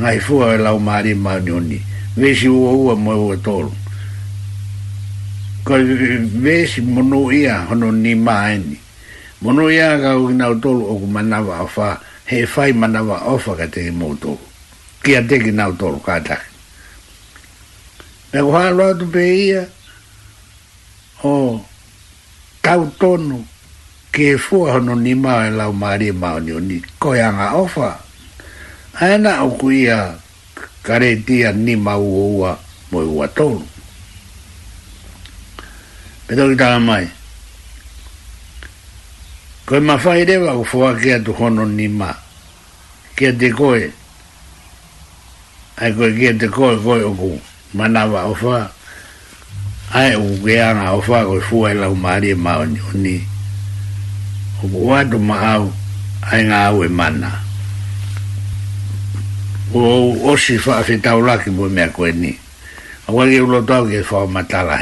[0.00, 1.76] ngai fu o la mari ma o ni
[2.16, 3.68] vesi u o mo o tolu
[5.68, 5.76] ka
[6.40, 8.76] vesi mono ia hono ni maeni.
[9.44, 11.06] Mono ia ka ugina o kumana
[11.44, 14.38] manawa ofa, he fai manawa ofa ka teki moto.
[15.04, 16.48] Kia teki na utolu kātaki.
[18.32, 19.62] Me ku hālo atu pe ia,
[21.24, 21.60] o
[22.62, 23.44] tau tonu
[24.12, 27.52] ke e fua hono ni mao e lau maari e ni o ni koe anga
[27.54, 28.00] ofa.
[29.00, 30.16] Aena oku ia
[30.82, 32.00] kare tia ni mau
[32.38, 32.56] ua
[32.90, 33.62] mo ua tonu
[36.28, 37.08] e tau tanga mai.
[39.66, 42.12] Koe ma whai rewa ko fua kia tu hono ni ma.
[43.16, 43.88] Kia te koe.
[45.80, 47.38] Ai koe kia te koe koe oku.
[47.74, 48.68] Manawa o wha.
[49.92, 53.16] Ai o ke anga o wha koe fua ila umari e mao ni o ni.
[54.62, 55.72] O ku watu ma au.
[56.30, 57.32] Ai ngā au e mana.
[59.72, 59.80] O
[60.30, 62.36] o fa wha fitau laki mea koe ni.
[63.08, 64.76] A wangi ulo tau ke wha matala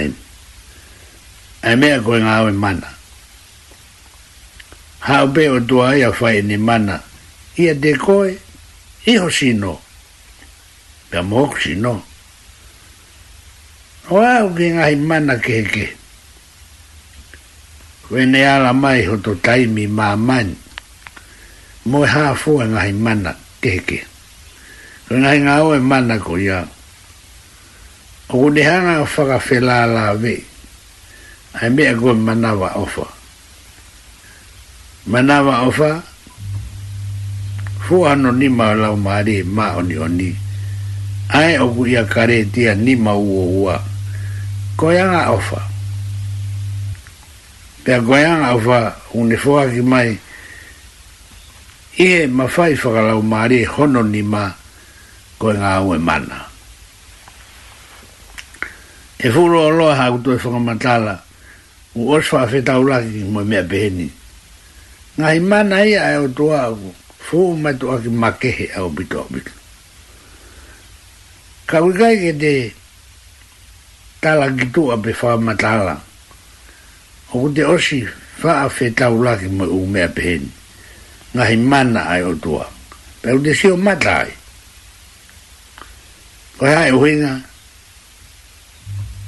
[1.66, 2.90] e mea koe ngā awe mana.
[5.06, 6.96] Hau pe o tua ia whae ni mana,
[7.62, 8.34] ia te koe,
[9.10, 9.72] iho sino,
[11.10, 11.92] pia mōku sino.
[14.10, 15.62] O au ki ngā mana ke.
[18.08, 20.54] koe ne ala mai ho to taimi mā man,
[21.86, 23.32] moe hā fua ngā mana
[23.62, 24.00] keke.
[25.08, 26.62] Koe ngā ngā awe mana ko ia,
[28.26, 30.42] o kunehanga o whakawhelala wei,
[31.60, 33.06] ai mea go manawa ofa
[35.06, 36.02] manawa ofa
[37.88, 40.28] fu ano ni ma la ma re ma oni oni
[41.32, 41.72] ai o
[42.08, 43.80] kare tia ni ma u o wa
[44.76, 45.60] ko ya ofa
[47.84, 50.12] pe go ya nga ofa un fo a ki mai
[51.96, 53.16] e ma fai fo la
[53.64, 54.52] hono ni ma
[55.38, 56.36] ko nga u e mana
[59.18, 61.22] e fu lo lo ha u e fo matala
[61.96, 64.10] o os fa fe tau la ki mo mea beheni.
[65.16, 66.88] Nga i mana ia e o toa aku,
[67.24, 69.52] fu u mai toa ki makehe a o bito o bito.
[71.68, 72.52] Ka wikai ke te
[74.20, 75.96] tala ki tu ape fa matala,
[77.32, 78.04] o ku te osi
[78.40, 80.50] fa a fe tau la ki mo u mea beheni.
[81.32, 82.66] Nga i mana ai o toa,
[83.24, 84.32] pe u si o mata ai.
[86.58, 87.32] Ko hai uhinga,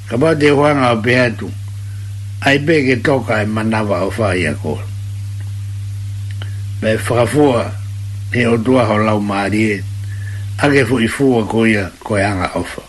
[0.09, 1.49] ka ba te huanga o behetu,
[2.41, 4.71] ai be ke toka e manawa o whai a kō.
[6.81, 7.71] Me whakafua
[8.33, 9.83] he o dua ho lau maari e,
[10.59, 12.81] ake fu i fua ko ia ko e anga ofa.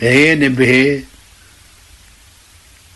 [0.00, 1.04] E hene be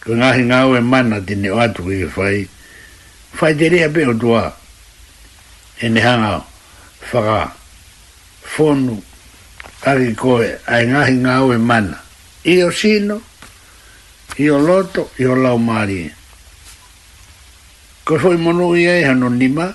[0.02, 2.44] ko ngahi ngau e mana tine o atu ke whai,
[3.40, 4.52] whai te rea be o dua,
[5.80, 6.44] e ne hanga
[7.12, 7.52] whaka,
[8.44, 9.00] fonu,
[9.88, 11.96] ake koe, ai ngahi ngau e mana,
[12.44, 13.22] i o sino,
[14.38, 16.10] i o loto i o lau maari.
[18.04, 19.70] Ko fwoi monu i ei hano nima,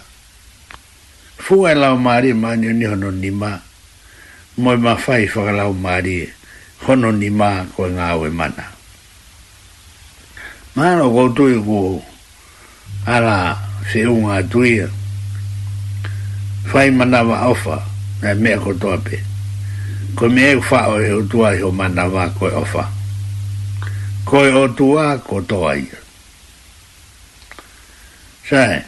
[1.38, 3.60] fu e maari maani o ni hano nima,
[4.58, 6.30] moi ma fai fwa lau maari,
[6.86, 8.66] hono nima ko e ngāwe mana.
[10.76, 12.02] Mano koutu i ku
[13.08, 13.58] ala
[13.92, 14.88] se unga tuia,
[16.72, 17.82] fai manawa ofa,
[18.22, 19.18] na mea kotoa pe,
[20.16, 22.99] ko mea kufa e o e utua i o manawa ko e ofa
[24.30, 26.00] koe o tua ko toa ia.
[28.50, 28.86] Sae,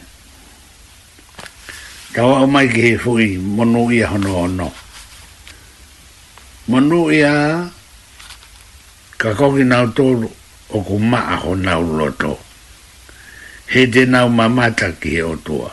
[2.14, 4.68] kawa o mai ki he fui, monu ia hono ono.
[6.70, 7.34] Monu ia,
[9.18, 10.30] ka koki nau tolu,
[10.74, 12.38] o ku maa ho nau loto.
[13.72, 15.70] He te nau mamata ki he o tua.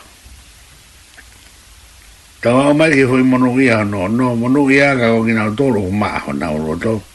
[2.42, 5.78] Tawa o mai ki fui monu ia hono ono, monu ia ka koki nau tolu,
[5.78, 6.94] o ku maa ho nau loto.
[6.94, 7.09] Tawa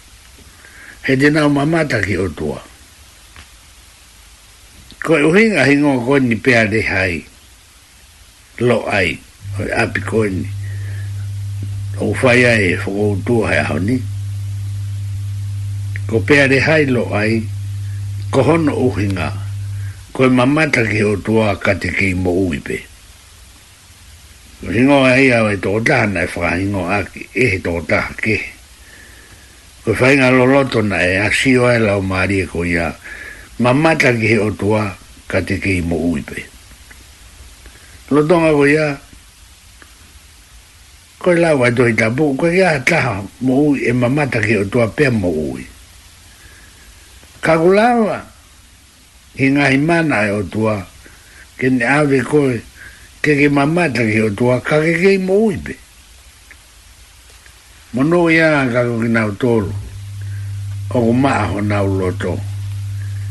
[1.06, 2.60] he te nao mamata ki o tua.
[5.06, 7.14] Ko e uhinga he ngō ni pēa re hai,
[8.65, 9.14] lo ai,
[9.57, 10.44] hoi api koni,
[12.02, 13.98] o whaia e whuko o tua hai aho ni.
[16.10, 17.38] Ko pēa re hai lo ai,
[18.32, 19.30] ko hono uhinga,
[20.11, 22.82] ko e mamata ki o tua ka te kei mo ui pē.
[24.65, 28.55] Ko hingo ai au e tō tāna e whakahingo aki, e he tō tāha kehe
[29.86, 32.90] ko fai nga loloto na e a si oe lao maari e ko ia
[33.62, 34.90] ma mata ki he otua
[35.30, 36.41] ka te kei mo uipe
[38.10, 38.98] lotonga ko ia
[41.22, 44.57] ko e lao wato i tapu ko a taha mo ui e ma mata ki
[44.66, 45.62] otua pe mo ui
[47.45, 48.26] ka kulawa
[49.38, 50.82] ki ngahi mana e otua
[51.62, 52.57] ki ne awe koe
[53.22, 55.85] ke ke ma mata ki otua ka ke mo uipe
[57.95, 59.72] mono ya ga ko na tolu
[60.91, 62.35] o ma ho na loto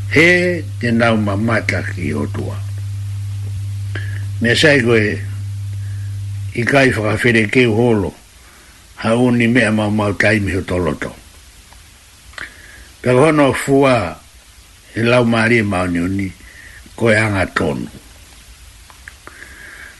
[0.09, 2.57] he te na ma mata ki o tua
[4.41, 4.97] me sai ko
[6.57, 8.09] i kai fa fere ke holo
[9.05, 11.13] ha un ni me ma ma kai me to loto
[13.05, 14.17] pero no fua
[14.97, 16.25] e la mari ma ni
[16.97, 17.85] ko ya ga tonu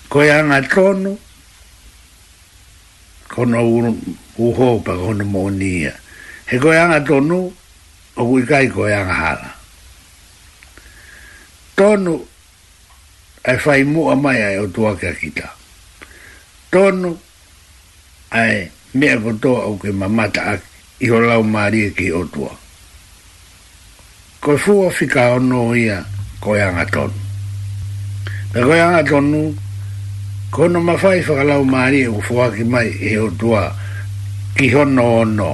[0.10, 1.14] ko ya ga tonu
[3.34, 3.62] kono
[4.38, 5.92] uho pa kono monia
[6.48, 7.38] he ko yanga tonu
[8.18, 9.50] o ku ikai ko yanga hala
[11.78, 12.14] tonu
[13.50, 15.48] ai e fai mu amai ai o tua ka kita
[16.74, 17.10] tonu
[18.42, 20.62] ai e me ko to ke mamata ak
[21.02, 22.52] i ho lau mari ki o tua
[24.44, 25.98] ko fu o fika ono ia
[26.44, 27.20] ko yanga tonu
[28.56, 29.52] Ko yanga tonu
[30.56, 33.76] kono mafai whakalau maari e kufuaki mai e o tua
[34.56, 35.52] ki hono ono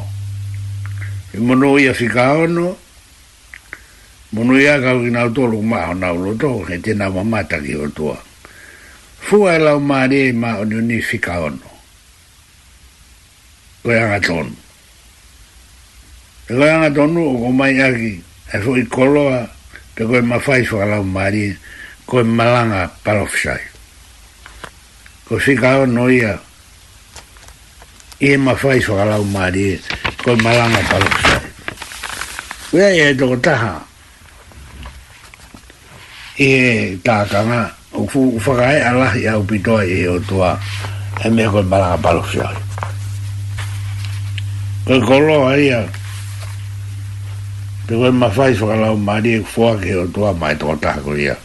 [1.34, 2.78] e i mono ia whika ono
[4.34, 7.90] mono ia kau ki nau lu ma o nau loto he tena mamata ki o
[7.90, 8.14] tua
[9.26, 11.70] fua e lau e ma e o nioni whika ono
[13.82, 14.54] goianga tonu
[16.48, 18.14] e goianga tonu o kumai aki
[18.54, 19.50] e fui koloa
[19.98, 21.58] te koe mafai whakalau maari
[22.06, 23.71] koe malanga palofisai
[25.32, 26.36] ko fika o noia
[28.20, 29.80] e ma fai so ala mari
[30.28, 31.40] ko malanga palo sai
[32.76, 33.80] we e do e taha
[36.36, 36.50] e
[37.00, 37.64] ta kana
[37.96, 40.60] o fu fagai ala ya o pito e o toa
[41.24, 42.56] e me ko malanga palo sai
[44.84, 45.80] ko kolo aia
[47.88, 51.00] te ko ma fai so ala mari e fo ke o toa mai to taha
[51.00, 51.40] ko ia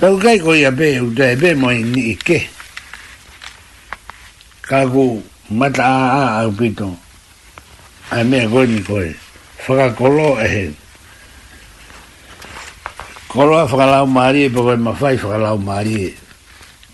[0.00, 2.38] Rau kai ko ia pē u tē pē mo i ni ike.
[4.68, 5.04] Ka ku
[5.58, 6.88] mata a a au pito.
[8.16, 9.08] A mea koe ni koe.
[9.64, 10.64] Whaka kolo e he.
[13.30, 16.10] Kolo a whakalau maari e pa koe ma whai whakalau maari e.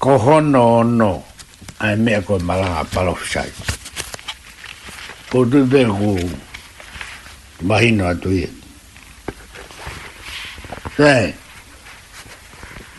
[0.03, 1.11] Ko hono o no.
[1.87, 3.51] A mea koe malanga palo fisai.
[5.31, 6.11] Ko tu pē ku
[7.69, 8.51] mahino atu i e.
[10.99, 11.19] Sae.
[11.19, 11.27] Sae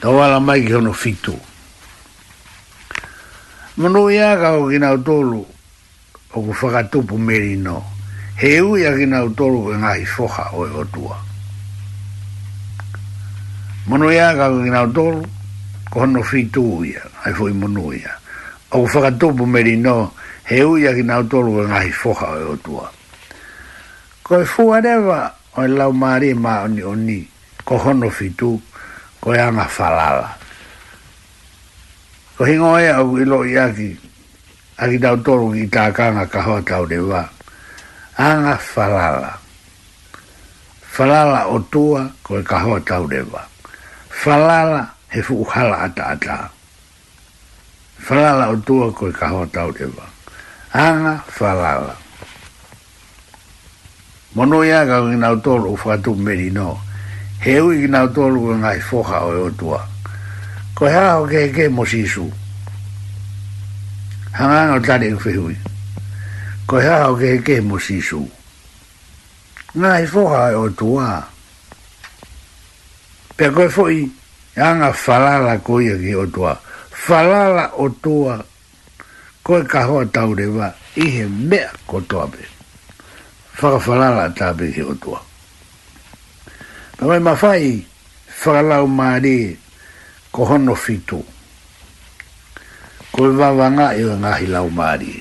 [0.01, 1.33] tau ala mai ki hono fitu.
[3.77, 5.41] Mano i aga o gina o tolu
[6.33, 7.81] o ku whakatupu meri no,
[8.37, 11.17] he ui a gina o e ngahi foha o e otua.
[13.89, 14.91] Mano i aga o gina o
[15.89, 18.01] ko hono fitu uia, ai fo i mano i
[18.71, 20.13] O ku whakatupu meri no,
[20.45, 22.91] he ui a gina o e ngahi foha o e otua.
[24.21, 27.19] Ko e fuarewa o e lau maari e maa oni oni,
[27.65, 28.66] ko hono fitu uia
[29.21, 30.29] ko ya nga falala
[32.37, 33.89] ko hingo e au ilo i aki
[34.77, 37.25] aki tau toru ki tā kanga ka hoa tau de wā
[38.21, 39.33] anga falala
[40.85, 43.41] falala o tua ko e ka hoa tau de wā
[44.13, 46.45] falala he fuku ata ata
[47.97, 50.05] falala o tua ko e ka hoa tau de wā
[50.77, 51.93] anga falala
[54.37, 56.77] Monoya ga ga ngau toro fatu merino.
[56.77, 56.77] no
[57.43, 59.79] he ui ki nga tōlu ka ngai whoha o e otua.
[60.73, 62.25] Ko hea ho ke ke mo sisu.
[64.33, 65.55] Hanga no tari u whihui.
[66.69, 68.21] Ko hea ho ke ke mo sisu.
[69.77, 71.09] Ngai whoha o e otua.
[73.37, 74.01] Pea koe fo'i,
[74.57, 76.57] e anga whalala koe a ki otua.
[77.07, 78.41] Whalala otua.
[79.45, 80.73] Koe ka hoa taurewa.
[80.97, 82.41] Ihe mea kotoa me.
[83.61, 85.21] Whakawhalala tāpe ki otua.
[86.97, 87.77] Ka mai mawhai
[88.41, 89.53] whakalau maare
[90.33, 91.21] ko hono whitu.
[93.13, 95.13] Ko e wawanga e o ngahi lau maare.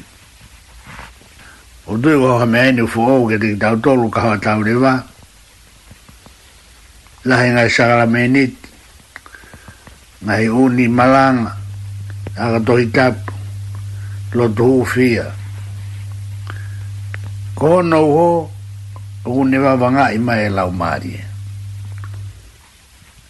[1.85, 5.05] O tui ko hame aine ufu o ke te tau tolu ka hawa tau rewa.
[7.29, 8.57] Lahe ngai sakara menit.
[10.25, 11.61] Ngai uni malanga.
[12.41, 13.33] Aka tohi tapu.
[14.33, 15.29] Lotu ufia.
[17.59, 18.29] Ko hono uho.
[19.29, 21.26] Ko ne wawanga i mai e lau maare.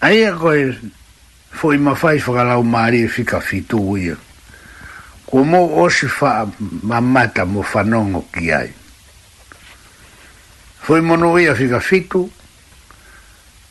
[0.07, 0.71] Ai a koe
[1.51, 4.15] foi ma fai whakalau maari e fika fitu ia.
[5.27, 6.47] Ko mō osi wha
[6.87, 8.71] mamata mō whanongo ki ai.
[10.87, 12.31] Foi mono ia fika fitu.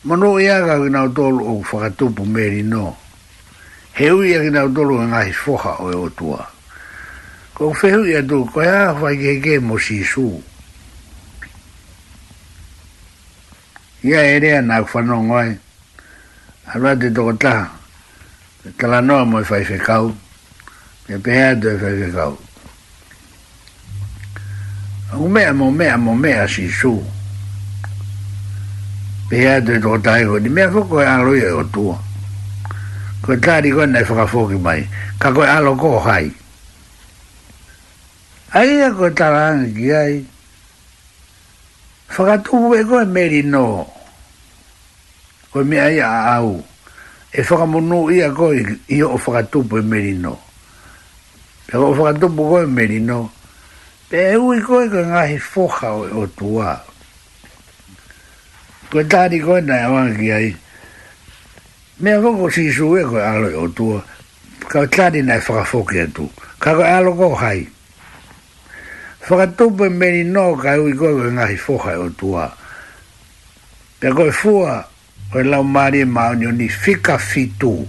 [0.04, 2.98] Mono ia ka gina o tolu o whakatupu meri no.
[3.96, 6.44] He ui a gina o tolu o ngahi foha o e otua.
[7.56, 10.28] Ko whehu ia do e ko ea whai keke mō si su.
[14.04, 15.56] Ia ere na nā whanongo ai.
[16.72, 17.70] Alua te toko taha.
[18.78, 20.10] Tala noa mo i fai fai kau.
[21.06, 22.34] Te pehea te fai fai kau.
[25.12, 26.92] Au mea mo mea mo mea si su.
[29.30, 30.38] Pehea te toko taha iho.
[30.38, 31.98] Di mea fuko e aloia e o tua.
[33.22, 34.82] Ko e tari koe nei whakafoki mai.
[35.18, 36.32] Ka koe alo ko hai.
[38.58, 40.24] Aia e koe tala angi ki ai.
[42.16, 43.94] Whakatupu e koe meri noa
[45.56, 46.62] o me ai au
[47.32, 48.58] e faka monu i a koi
[48.96, 50.34] i o fra tu po merino
[51.72, 53.18] e o fra tu po e merino
[54.08, 56.70] pe e ui koi koi ngahi foka o, o tua
[58.90, 60.48] koi tani koi nai awan ki ai
[62.00, 64.00] me a koko si su e koi alo o tua
[64.70, 66.28] ka tani na fra foki atu
[66.62, 67.62] ka koi alo koko hai
[69.26, 72.44] Fra tu po merino ka e ui koi koi ngahi foka o tua
[73.98, 74.84] pe koi fua
[75.36, 77.84] o lau mari e mauni ni fika fitu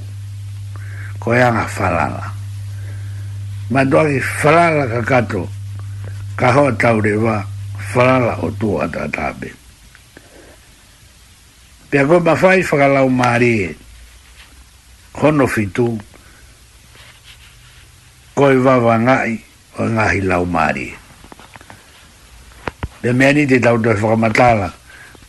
[1.16, 2.26] ko anga falala
[3.72, 5.48] ma doa ki falala ka kato
[6.36, 7.40] ka hoa taure wa
[7.92, 9.48] falala o tu atatabe
[11.88, 13.70] pia koe ma fai faka lau mari e
[15.16, 15.88] hono fitu
[18.36, 19.34] koe wawa ngai
[19.80, 20.92] o ngahi lau mari
[23.08, 24.87] e me ani te tau te whakamatala e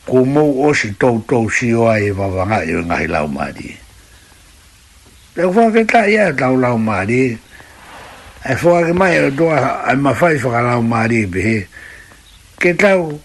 [0.09, 3.28] ko mou o si tou tou si o ai e wawanga e o ngahi lau
[3.28, 3.76] maari.
[5.36, 7.36] Te o whaake ta ia e tau lau maari,
[8.40, 9.59] e whaake mai e doa
[9.93, 11.56] e mawhai whaka lau maari e behe,
[12.56, 13.20] ke tau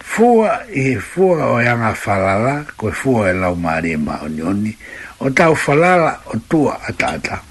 [0.00, 4.72] fua e fua o yanga e whalala, ko e fua e lau maari e maonioni,
[5.20, 7.42] o tau whalala o tua a tata.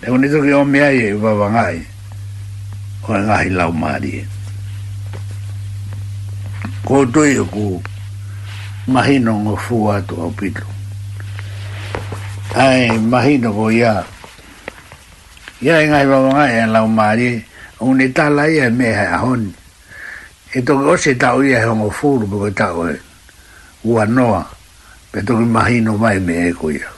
[0.00, 1.84] E Te o nito ki o mea e wawanga e,
[3.12, 4.33] o ngahi lau maari e
[6.84, 7.80] ko toi ku
[8.92, 10.68] mahino ngo fua to opito
[12.52, 14.04] ai mahino ko ya
[15.64, 17.40] ya inga iba e ngo ngai en lau mari
[17.80, 19.42] uni tala ia me ha hon
[20.52, 22.92] e to ko se tau ia ho ngo fulu ko tau e
[23.88, 24.42] ua noa
[25.10, 26.88] pe to ki mahino mai me e ko ia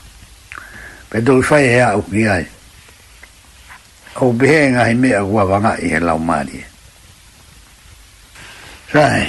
[1.09, 2.43] pe to fai a u ki ai
[4.19, 6.65] o behenga i mea kua nga i he lau mārie.
[8.91, 9.23] sai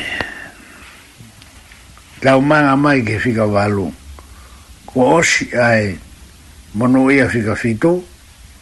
[2.21, 3.87] lau manga mai ke fika walu
[4.87, 5.95] ko osi ai
[6.75, 8.03] mono ia fika fito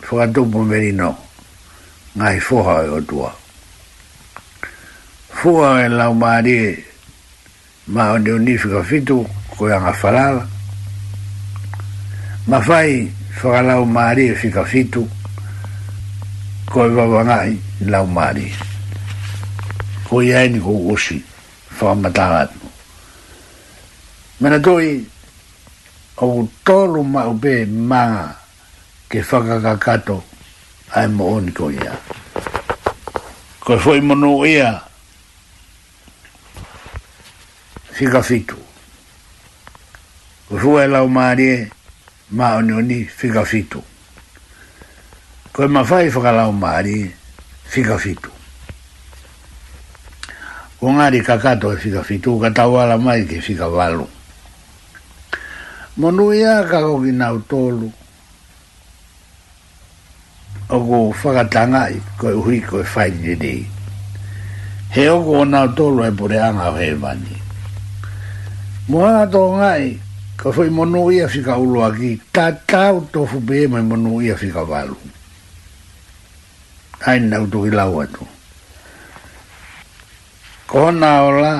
[0.04, 1.16] fuka tupu merino
[2.20, 3.32] ngai fuha e otua
[5.40, 6.84] fuha e lau maari
[7.96, 9.24] ma onde uni fika fito
[9.56, 10.44] ko ia ngafalala
[12.52, 13.08] ma fai
[13.40, 15.00] fuka lau maari fika fito
[16.68, 17.56] ko ia wangai
[17.88, 18.52] lau maari
[20.04, 21.16] ko ia ni ko osi
[21.72, 22.65] fuka matangatu
[24.40, 25.00] mena doi
[26.20, 28.36] au tolu mau be manga
[29.08, 30.20] ke whakakakato
[30.92, 31.96] ai mo oni ko ia
[33.64, 34.76] ko e foi mono ia
[37.96, 38.60] fika fitu
[40.52, 41.72] ko e foi lau maare
[42.36, 43.80] ma oni oni fika fitu
[45.52, 47.08] ko e mawhai whakalau maare
[47.72, 48.28] fika fitu
[50.76, 54.04] ko ngari kakato e fika fitu ka tawala mai ke fika walu
[55.96, 57.88] Monu ia ka koki nau tolu.
[60.68, 63.52] Oko whakatanga i koe uhi koe whaini ni.
[64.92, 67.32] He oko o nau tolu e pure anga o he vani.
[68.92, 69.84] Moana tō ngai,
[70.40, 74.62] ka whai monu ia whika ulo aki, tā tāu tofu pē mai monu ia whika
[74.70, 74.96] walu.
[77.08, 78.28] Ai nau tō ki lau atu.
[80.68, 81.54] Kona ola,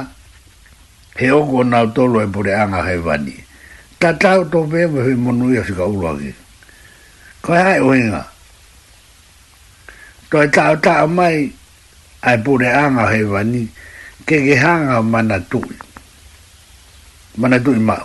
[1.16, 3.36] he oko o nau tolu e pure anga o he vani.
[3.40, 3.45] He
[3.98, 6.32] ta ta to be be mo nu ya ga u la ge
[7.80, 8.22] o he nga
[10.28, 10.40] to
[10.84, 11.36] ta mai
[12.28, 13.62] ai pu de anga he wa ni
[15.12, 15.60] mana tu
[17.40, 17.96] mana tu ma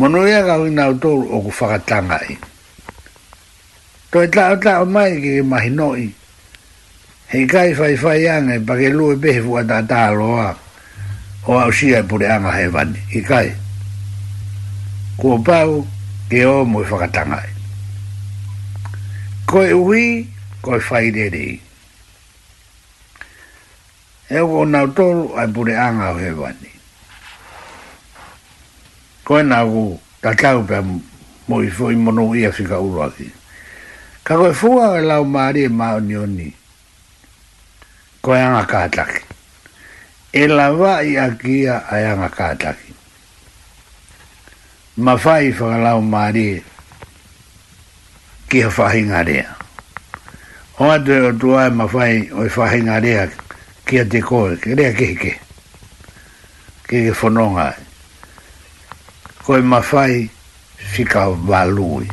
[0.00, 2.34] mo nu ya ga u na to o ku fa ka ta i
[4.10, 6.06] to ta ta mai ge ma hi no i
[7.36, 10.08] he ga i fa i fa ya nga pa ke lu be fu ta
[11.48, 13.40] o au shi ai pu de anga he wa ni i ga
[15.18, 15.82] kua pau
[16.30, 17.50] ke o mo i whakatangai.
[19.50, 20.22] Koe ui,
[20.62, 21.58] koe whaidere i.
[24.30, 26.70] E o nau tolu ai pure anga o he wani.
[29.26, 29.84] Koe nau ku
[30.22, 30.78] tatau pia
[31.48, 33.26] mo i fwoi mono i a whika uraki.
[34.22, 36.48] Ka koe fua e lau maari e mao ni oni.
[38.22, 39.22] Koe anga kātaki.
[40.40, 42.97] E lawa i a kia ai anga kātaki
[44.98, 46.58] ma fai fa la o mari
[48.48, 49.06] ki ha fai
[50.78, 53.30] o de o tua e ma fai o fa e ngarea
[53.86, 55.34] ki a te koe ki rea ki ke
[56.88, 57.76] ki ke fononga
[59.44, 60.28] koe ma fai
[60.94, 62.08] si ka valui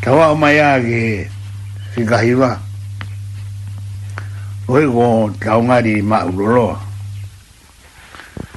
[0.00, 1.26] ta wa o mai a ki
[1.94, 2.54] si ka hiwa
[4.68, 6.78] o go ka ungari ma uroloa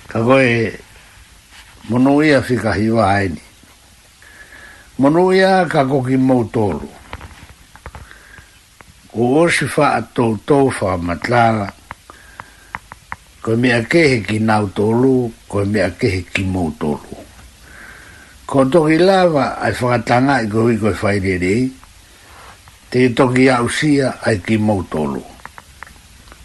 [0.08, 0.78] ka koe ka
[1.90, 3.42] mono ia fika hiwa aini.
[4.98, 6.90] Mono ia ka koki mautoro.
[9.12, 11.74] Ko osi faa tau tau faa matlala.
[13.42, 17.18] Ko mea kehe ki nautoro, ko mea kehe ki mautoro.
[18.46, 21.72] Ko toki lava ai whakatanga i koi koi e whairerei.
[22.92, 25.24] Te toki ausia ai ki mautoro.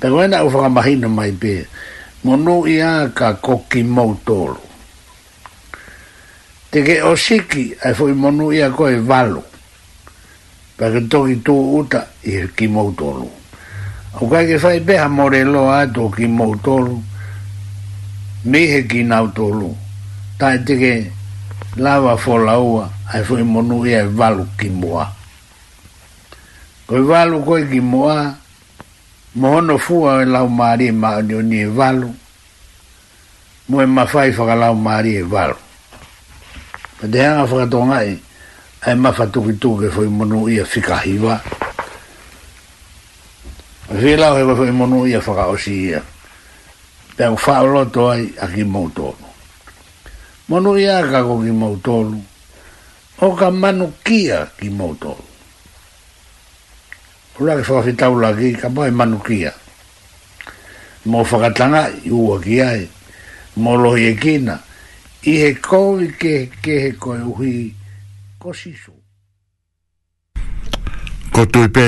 [0.01, 1.67] Pe koena u whakamahina mai pe.
[2.25, 4.63] Mono ia ka koki mautoro
[6.77, 9.41] te ke o siki ai foi monu ia koe valo
[10.77, 13.25] pa ke toki tō uta i ki mautoro
[14.21, 16.99] au kai ke fai beha morelo a tō ki mautoro
[18.53, 19.71] mi he ki nautoro
[20.37, 20.93] tai te ke
[21.81, 25.09] lava fola ua ai foi monu ia valo ki mua
[26.87, 28.19] koe valo koe ki mua
[29.41, 32.13] mohono fua e lau maari e maa ni e valo
[33.69, 35.65] mo e mawhai whakalau maari e valo
[37.01, 38.15] Pa te hanga whakatonga i,
[38.89, 41.35] ai mawha tuki tuke fwoi monu ia whikahiwa.
[43.93, 46.01] Whela hewa fwoi monu ia whakaosi ia.
[47.17, 49.27] Pea u whaolo toai a ki mautolu.
[50.49, 52.17] Monu ia kako ki mautolu,
[53.21, 55.25] o ka manu kia ki mautolu.
[57.39, 59.53] Ula ki whakawhitau laki, ka mai manu kia.
[61.05, 62.89] Mo whakatanga i ua ki ai,
[63.57, 64.57] mo lohi e kina,
[65.27, 66.33] i he kōi ke
[66.63, 67.75] ke he koe uhi
[68.39, 68.93] kosiso.
[71.35, 71.87] Ko tui pē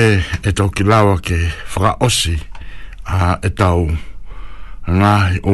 [0.49, 1.37] e tō ki lawa ke
[1.71, 2.35] whakaosi
[3.07, 3.85] a e tau
[4.99, 5.53] ngāhi o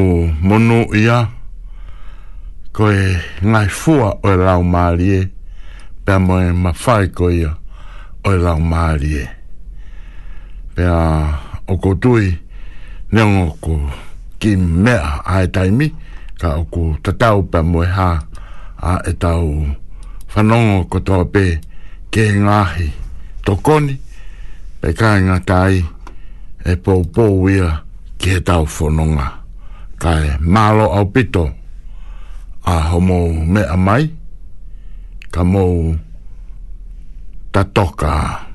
[0.50, 1.20] monu ia
[2.74, 3.06] ko e
[3.46, 5.22] ngāhi fua o e lau mārie
[6.08, 7.54] pēr mo e mawhai ko ia
[8.26, 9.28] o e lau mārie
[10.74, 12.34] pēr o ko tui
[13.14, 13.78] neongo ko
[14.42, 15.92] ki mea ae taimi taimi
[16.42, 18.10] ka o ko tatau pa moe ha
[18.92, 19.46] a e tau
[20.34, 21.46] whanongo ko toa pe
[22.14, 22.88] ke ngahi
[23.46, 23.96] tokoni
[24.80, 25.76] pe ka inga tai
[26.72, 27.70] e pou pou ia
[28.22, 29.28] ke e tau whanonga
[30.02, 31.44] ka e malo au pito
[32.74, 33.20] a homo
[33.54, 34.04] mea mai
[35.34, 35.76] ka mou
[37.54, 38.55] tatoka tatoka